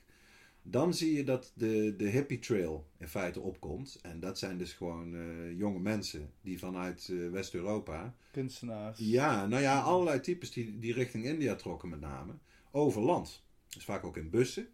[0.62, 4.00] dan zie je dat de, de hippie trail in feite opkomt.
[4.02, 9.00] En dat zijn dus gewoon eh, jonge mensen die vanuit West-Europa kunstenaars.
[9.00, 12.34] ja, nou ja, allerlei types die, die richting India trokken met name.
[12.72, 13.44] Over land.
[13.70, 14.68] Dus vaak ook in bussen.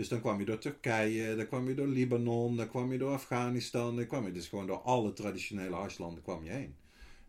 [0.00, 3.12] Dus dan kwam je door Turkije, dan kwam je door Libanon, dan kwam je door
[3.12, 3.96] Afghanistan.
[3.96, 6.76] Dan kwam je dus gewoon door alle traditionele harslanden kwam je heen.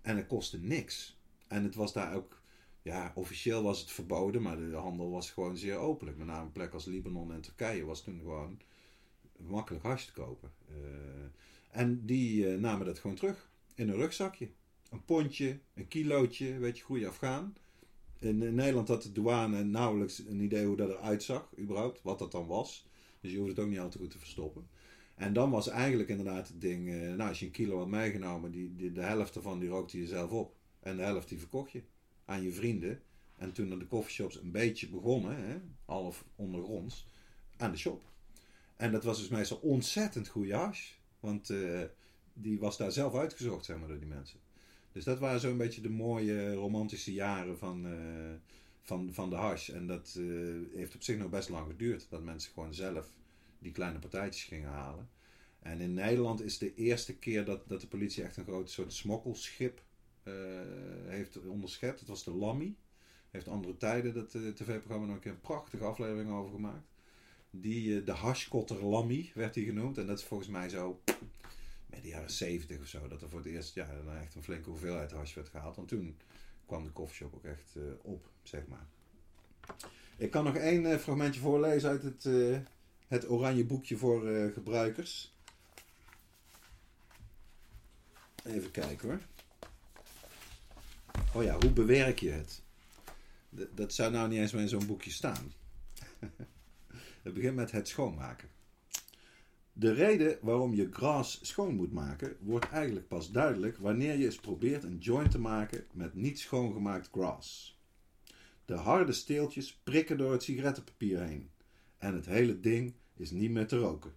[0.01, 1.19] En het kostte niks.
[1.47, 2.41] En het was daar ook,
[2.82, 6.17] ja, officieel was het verboden, maar de handel was gewoon zeer openlijk.
[6.17, 8.59] Met name plekken als Libanon en Turkije was toen gewoon
[9.38, 10.51] makkelijk hash te kopen.
[10.67, 14.49] Eh, en die eh, namen dat gewoon terug in een rugzakje
[14.91, 17.55] een pondje, een kilootje, weet je, goede Afghaan.
[18.22, 22.19] In, in Nederland had de douane nauwelijks een idee hoe dat eruit zag, überhaupt, wat
[22.19, 22.88] dat dan was.
[23.19, 24.67] Dus je hoeft het ook niet al te goed te verstoppen.
[25.15, 28.51] En dan was eigenlijk inderdaad het ding, eh, nou als je een kilo had meegenomen,
[28.51, 30.55] die, de helft ervan die rookte je zelf op.
[30.80, 31.84] En de helft die verkocht je
[32.26, 33.01] aan je vrienden.
[33.38, 37.07] En toen de coffeeshops een beetje begonnen, hè, half ondergronds,
[37.57, 38.03] aan de shop.
[38.76, 40.91] En dat was dus meestal ontzettend goede hash.
[41.19, 41.82] Want eh,
[42.34, 44.39] die was daar zelf uitgezocht, zeg maar, door die mensen.
[44.92, 48.34] Dus dat waren zo'n beetje de mooie romantische jaren van, eh,
[48.82, 49.70] van, van de hash.
[49.70, 50.26] En dat eh,
[50.78, 52.08] heeft op zich nog best lang geduurd.
[52.10, 53.10] Dat mensen gewoon zelf
[53.60, 55.10] die kleine partijtjes gingen halen.
[55.60, 58.94] En in Nederland is de eerste keer dat, dat de politie echt een groot soort
[58.94, 59.82] smokkelschip
[60.24, 60.34] eh,
[61.06, 62.00] heeft onderschept.
[62.00, 62.76] Dat was de Lammy.
[63.30, 66.88] Heeft andere tijden dat tv-programma nog een keer een prachtige aflevering over gemaakt.
[67.50, 69.98] Die, de hashkotter Lammy werd die genoemd.
[69.98, 71.02] En dat is volgens mij zo
[71.92, 73.08] met de jaren 70 of zo.
[73.08, 73.88] Dat er voor het eerst ja,
[74.22, 75.76] echt een flinke hoeveelheid hash werd gehaald.
[75.76, 76.18] Want toen
[76.66, 78.88] kwam de koffieshop ook echt eh, op, zeg maar.
[80.18, 82.58] Ik kan nog één eh, fragmentje voorlezen uit het, eh,
[83.08, 85.36] het oranje boekje voor gebruikers.
[88.44, 89.20] Even kijken hoor.
[91.34, 92.62] Oh ja, hoe bewerk je het?
[93.50, 95.54] Dat zou nou niet eens meer in zo'n boekje staan.
[97.24, 98.50] het begint met het schoonmaken.
[99.82, 104.36] De reden waarom je gras schoon moet maken, wordt eigenlijk pas duidelijk wanneer je eens
[104.36, 107.80] probeert een joint te maken met niet schoongemaakt gras.
[108.66, 111.50] De harde steeltjes prikken door het sigarettenpapier heen.
[111.98, 114.14] En het hele ding is niet meer te roken.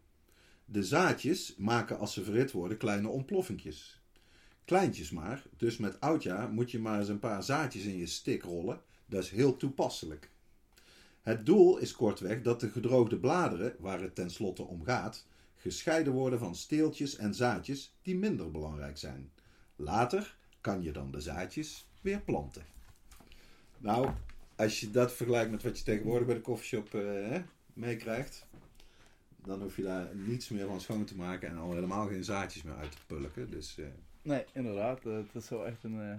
[0.64, 4.02] De zaadjes maken als ze verhit worden kleine ontploffingjes.
[4.64, 8.42] Kleintjes maar, dus met oudjaar moet je maar eens een paar zaadjes in je stik
[8.42, 8.80] rollen.
[9.06, 10.30] Dat is heel toepasselijk.
[11.22, 15.26] Het doel is kortweg dat de gedroogde bladeren, waar het tenslotte om gaat,
[15.68, 19.30] gescheiden worden van steeltjes en zaadjes die minder belangrijk zijn.
[19.76, 22.62] Later kan je dan de zaadjes weer planten.
[23.78, 24.10] Nou,
[24.56, 27.38] als je dat vergelijkt met wat je tegenwoordig bij de koffieshop eh,
[27.72, 28.46] meekrijgt,
[29.44, 32.62] dan hoef je daar niets meer van schoon te maken en al helemaal geen zaadjes
[32.62, 33.50] meer uit te pulken.
[33.50, 33.86] Dus eh,
[34.22, 35.06] Nee, inderdaad.
[35.06, 36.16] eh, Het is wel echt een eh,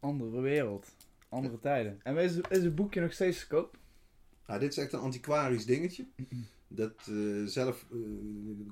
[0.00, 0.94] andere wereld.
[1.28, 2.00] Andere tijden.
[2.02, 3.76] En is, is het boekje nog steeds te koop?
[4.46, 6.06] nou, dit is echt een antiquarisch dingetje.
[6.74, 7.98] Dat eh, zelf eh,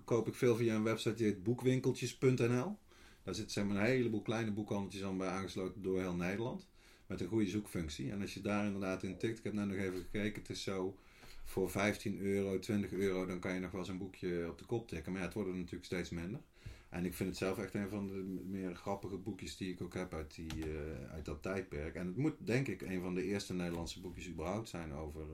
[0.05, 2.79] koop ik veel via een website die heet boekwinkeltjes.nl.
[3.23, 6.69] Daar zitten zeg maar, een heleboel kleine boekhandeltjes aan bij aangesloten door heel Nederland.
[7.07, 8.11] Met een goede zoekfunctie.
[8.11, 10.63] En als je daar inderdaad in tikt, ik heb net nog even gekeken, het is
[10.63, 10.97] zo
[11.45, 14.65] voor 15 euro, 20 euro, dan kan je nog wel eens een boekje op de
[14.65, 15.13] kop tikken.
[15.13, 16.41] Maar ja, het wordt natuurlijk steeds minder.
[16.89, 19.95] En ik vind het zelf echt een van de meer grappige boekjes die ik ook
[19.95, 21.95] heb uit, die, eh, uit dat tijdperk.
[21.95, 25.27] En het moet denk ik een van de eerste Nederlandse boekjes überhaupt zijn over,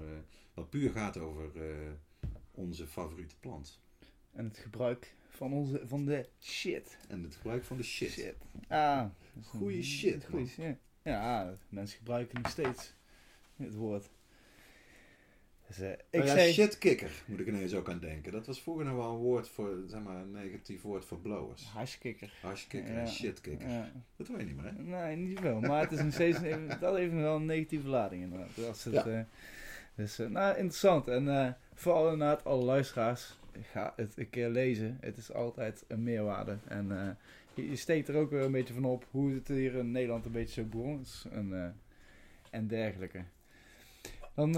[0.55, 1.51] wat puur gaat over
[2.57, 3.81] onze favoriete plant.
[4.33, 6.99] En het gebruik van, onze, van de shit.
[7.09, 8.35] En het gebruik van de shit.
[8.69, 9.05] Ah,
[9.37, 10.77] een- Goeie shit, Goeie shit.
[11.03, 12.93] Ja, mensen gebruiken nog steeds
[13.57, 14.11] het woord.
[15.67, 16.53] Dus, eh, ik Oh ja, zei...
[16.53, 18.33] shitkikker moet ik ineens ook aan denken.
[18.33, 21.65] Dat was vroeger nog wel een woord voor, zeg maar, een negatief woord voor blowers.
[21.65, 22.33] Hashkikker.
[22.43, 22.99] Hashkikker Ja.
[23.01, 23.69] en shitkikker.
[23.69, 23.93] Ja.
[24.17, 24.83] Dat hoor je niet meer, hè?
[24.83, 25.61] Nee, niet veel.
[25.61, 26.39] Maar het is nog steeds,
[26.81, 28.65] dat heeft nog wel een negatieve lading inderdaad.
[28.69, 29.05] Als het, Ja.
[29.07, 29.25] eh,
[29.97, 31.09] dus, eh, nou, interessant.
[31.09, 33.39] En eh, vooral inderdaad alle luisteraars,
[33.73, 34.99] ga het een keer lezen.
[35.01, 36.59] Het is altijd een meerwaarde.
[36.69, 37.09] En eh,
[37.55, 40.25] je, je steekt er ook weer een beetje van op hoe het hier in Nederland
[40.25, 41.27] een beetje zo begonnen is.
[41.31, 41.77] En,
[42.51, 43.25] en dergelijke.
[44.35, 44.53] Dan,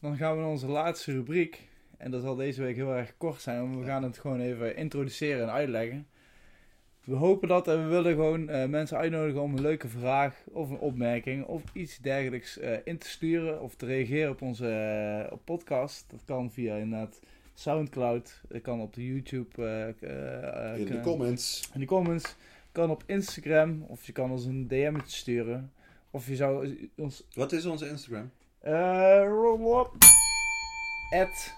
[0.00, 1.68] dan gaan we naar onze laatste rubriek.
[1.96, 4.76] En dat zal deze week heel erg kort zijn, want we gaan het gewoon even
[4.76, 6.06] introduceren en uitleggen.
[7.08, 10.70] We hopen dat en we willen gewoon eh, mensen uitnodigen om een leuke vraag of
[10.70, 15.32] een opmerking of iets dergelijks eh, in te sturen of te reageren op onze eh,
[15.32, 16.04] op podcast.
[16.10, 17.20] Dat kan via inderdaad
[17.54, 19.62] Soundcloud, dat kan op de YouTube
[20.76, 21.70] In de comments.
[21.74, 22.36] in de comments,
[22.72, 25.72] kan op Instagram of je kan ons een DM'tje sturen.
[26.10, 28.30] Of je zou ons Wat is onze Instagram?
[29.40, 29.90] roll up.
[31.10, 31.54] At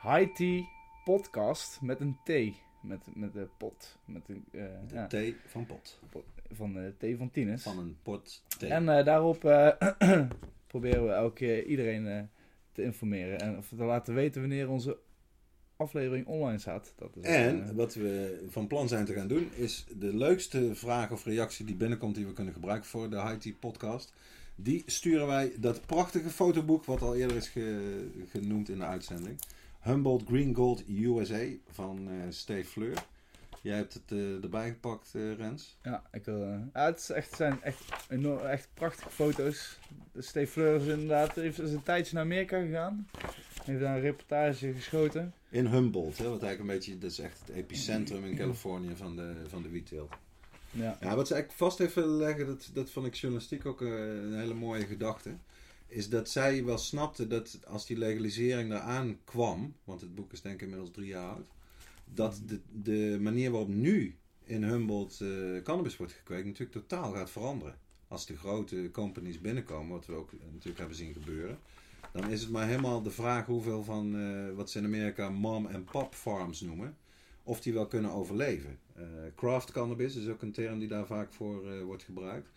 [0.00, 0.64] Haiti
[1.04, 2.62] Podcast met een T.
[2.86, 3.98] Met, met de pot.
[4.04, 5.98] Met een, eh, De ja, thee van pot.
[6.52, 7.62] van de T van Tines.
[7.62, 8.70] Van een pot thee.
[8.70, 9.68] En eh, daarop eh,
[10.66, 12.28] proberen we elke keer iedereen
[12.72, 13.38] te informeren.
[13.40, 14.98] En of te laten weten wanneer onze
[15.76, 16.92] aflevering online staat.
[16.96, 21.10] Dat is, En wat we van plan zijn te gaan doen, is de leukste vraag
[21.10, 24.12] of reactie die binnenkomt die we kunnen gebruiken voor de Haiti podcast.
[24.56, 29.38] Die sturen wij dat prachtige fotoboek, wat al eerder is ge- genoemd in de uitzending.
[29.84, 33.04] Humboldt Green Gold USA van eh Steve Fleur.
[33.60, 35.76] Jij hebt het eh, erbij gepakt, eh, Rens.
[35.82, 39.78] Ja, ik wil, ja, het, is echt, zijn echt, enorm, echt prachtige foto's.
[40.18, 43.08] Steve Fleur is inderdaad heeft, is een tijdje naar Amerika gegaan.
[43.64, 45.34] Heeft daar een reportage geschoten.
[45.48, 49.16] In Humboldt, hè, wat eigenlijk een beetje, dat is echt het epicentrum in Californië van
[49.16, 50.12] de, van de wietteelt.
[50.70, 50.98] Ja.
[51.00, 54.38] Ja, wat ze eigenlijk vast heeft willen leggen, dat, dat vond ik journalistiek ook een
[54.38, 55.30] hele mooie gedachte.
[55.86, 60.40] Is dat zij wel snapte dat als die legalisering eraan kwam, want het boek is
[60.40, 61.46] denk ik inmiddels drie jaar oud,
[62.04, 67.30] dat de, de manier waarop nu in Humboldt eh, cannabis wordt gekweekt natuurlijk totaal gaat
[67.30, 67.78] veranderen.
[68.08, 71.58] Als de grote companies binnenkomen, wat we ook natuurlijk hebben zien gebeuren,
[72.12, 75.66] dan is het maar helemaal de vraag hoeveel van eh, wat ze in Amerika mom-
[75.66, 76.96] en pop farms noemen,
[77.42, 78.78] of die wel kunnen overleven.
[78.94, 79.04] Eh,
[79.34, 82.48] craft cannabis is ook een term die daar vaak voor wordt gebruikt.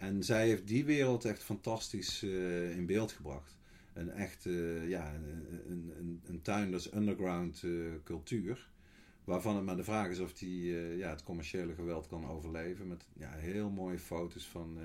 [0.00, 3.56] En zij heeft die wereld echt fantastisch eh, in beeld gebracht.
[3.92, 7.70] Een echt, eh, ja, een, een, een, underground eh,
[8.04, 8.68] cultuur.
[9.24, 12.88] Waarvan het maar de vraag is of die ja, het commerciële geweld kan overleven.
[12.88, 14.78] Met ja, heel mooie foto's van,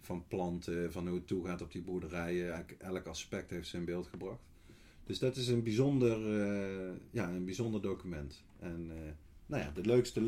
[0.00, 2.66] van planten, van hoe het toegaat op die boerderijen.
[2.78, 4.42] Elk aspect heeft ze in beeld gebracht.
[5.04, 6.18] Dus dat is een bijzonder,
[7.10, 8.42] ja, een bijzonder document.
[8.58, 8.90] En
[9.46, 10.22] nou ja, de leukste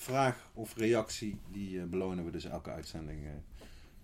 [0.00, 3.30] lezersvraag of reactie, die eh, belonen we dus elke uitzending eh,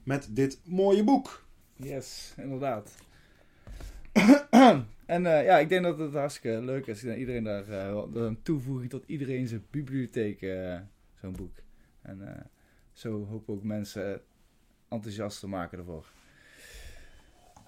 [0.02, 1.44] met dit mooie boek.
[1.76, 2.94] Yes, inderdaad.
[5.06, 7.00] en eh, ja, ik denk dat het hartstikke leuk is.
[7.00, 10.40] Denk iedereen daar dat een toevoeging tot iedereen zijn bibliotheek,
[11.20, 11.56] zo'n boek.
[12.02, 12.50] En
[12.92, 14.20] zo hopen ook mensen
[14.88, 16.06] enthousiast te maken ervoor.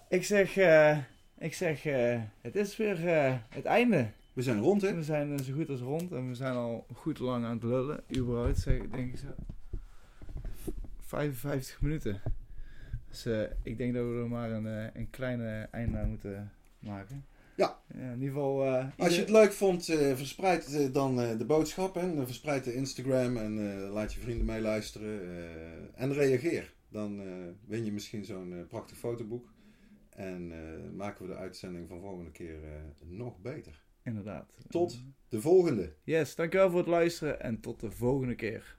[0.09, 0.57] Ik zeg,
[1.39, 1.83] ik zeg
[2.41, 2.99] het is weer
[3.49, 4.11] het einde.
[4.39, 4.95] We zijn rond, hè?
[4.95, 7.62] We zijn eh, zo goed als rond en we zijn al goed lang aan het
[7.62, 8.05] lullen.
[8.16, 9.26] Überhaupt zeg denk ik zo.
[11.01, 12.20] 55 minuten.
[13.09, 16.53] Dus eh, ik denk dat we er maar een, eh, een kleine einde aan moeten
[16.78, 17.26] maken.
[17.57, 17.80] Ja.
[17.95, 18.66] in ieder geval.
[18.97, 19.84] Als je het leuk vond,
[20.14, 21.95] verspreid dan de boodschap.
[21.95, 22.14] Hè?
[22.14, 25.20] Dan Verspreid de Instagram en laat je vrienden meeluisteren.
[25.95, 26.74] en reageer.
[26.89, 27.22] Dan
[27.66, 29.53] win je misschien zo'n prachtig fotoboek.
[30.11, 30.53] En
[30.97, 32.59] maken we de uitzending van volgende keer
[33.05, 33.86] nog beter.
[34.03, 34.59] Inderdaad.
[34.69, 35.95] Tot de volgende.
[36.03, 38.77] Yes, dankjewel voor het luisteren en tot de volgende keer.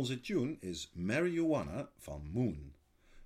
[0.00, 2.74] Onze tune is Marijuana van Moon.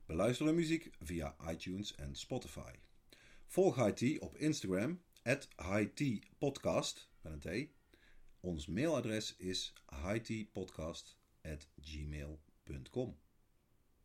[0.07, 2.72] Beluister de muziek via iTunes en Spotify.
[3.47, 5.49] Volg IT op Instagram, at
[6.39, 7.09] Podcast.
[8.41, 9.72] Ons mailadres is
[10.05, 13.24] hightpodcast at gmail.com.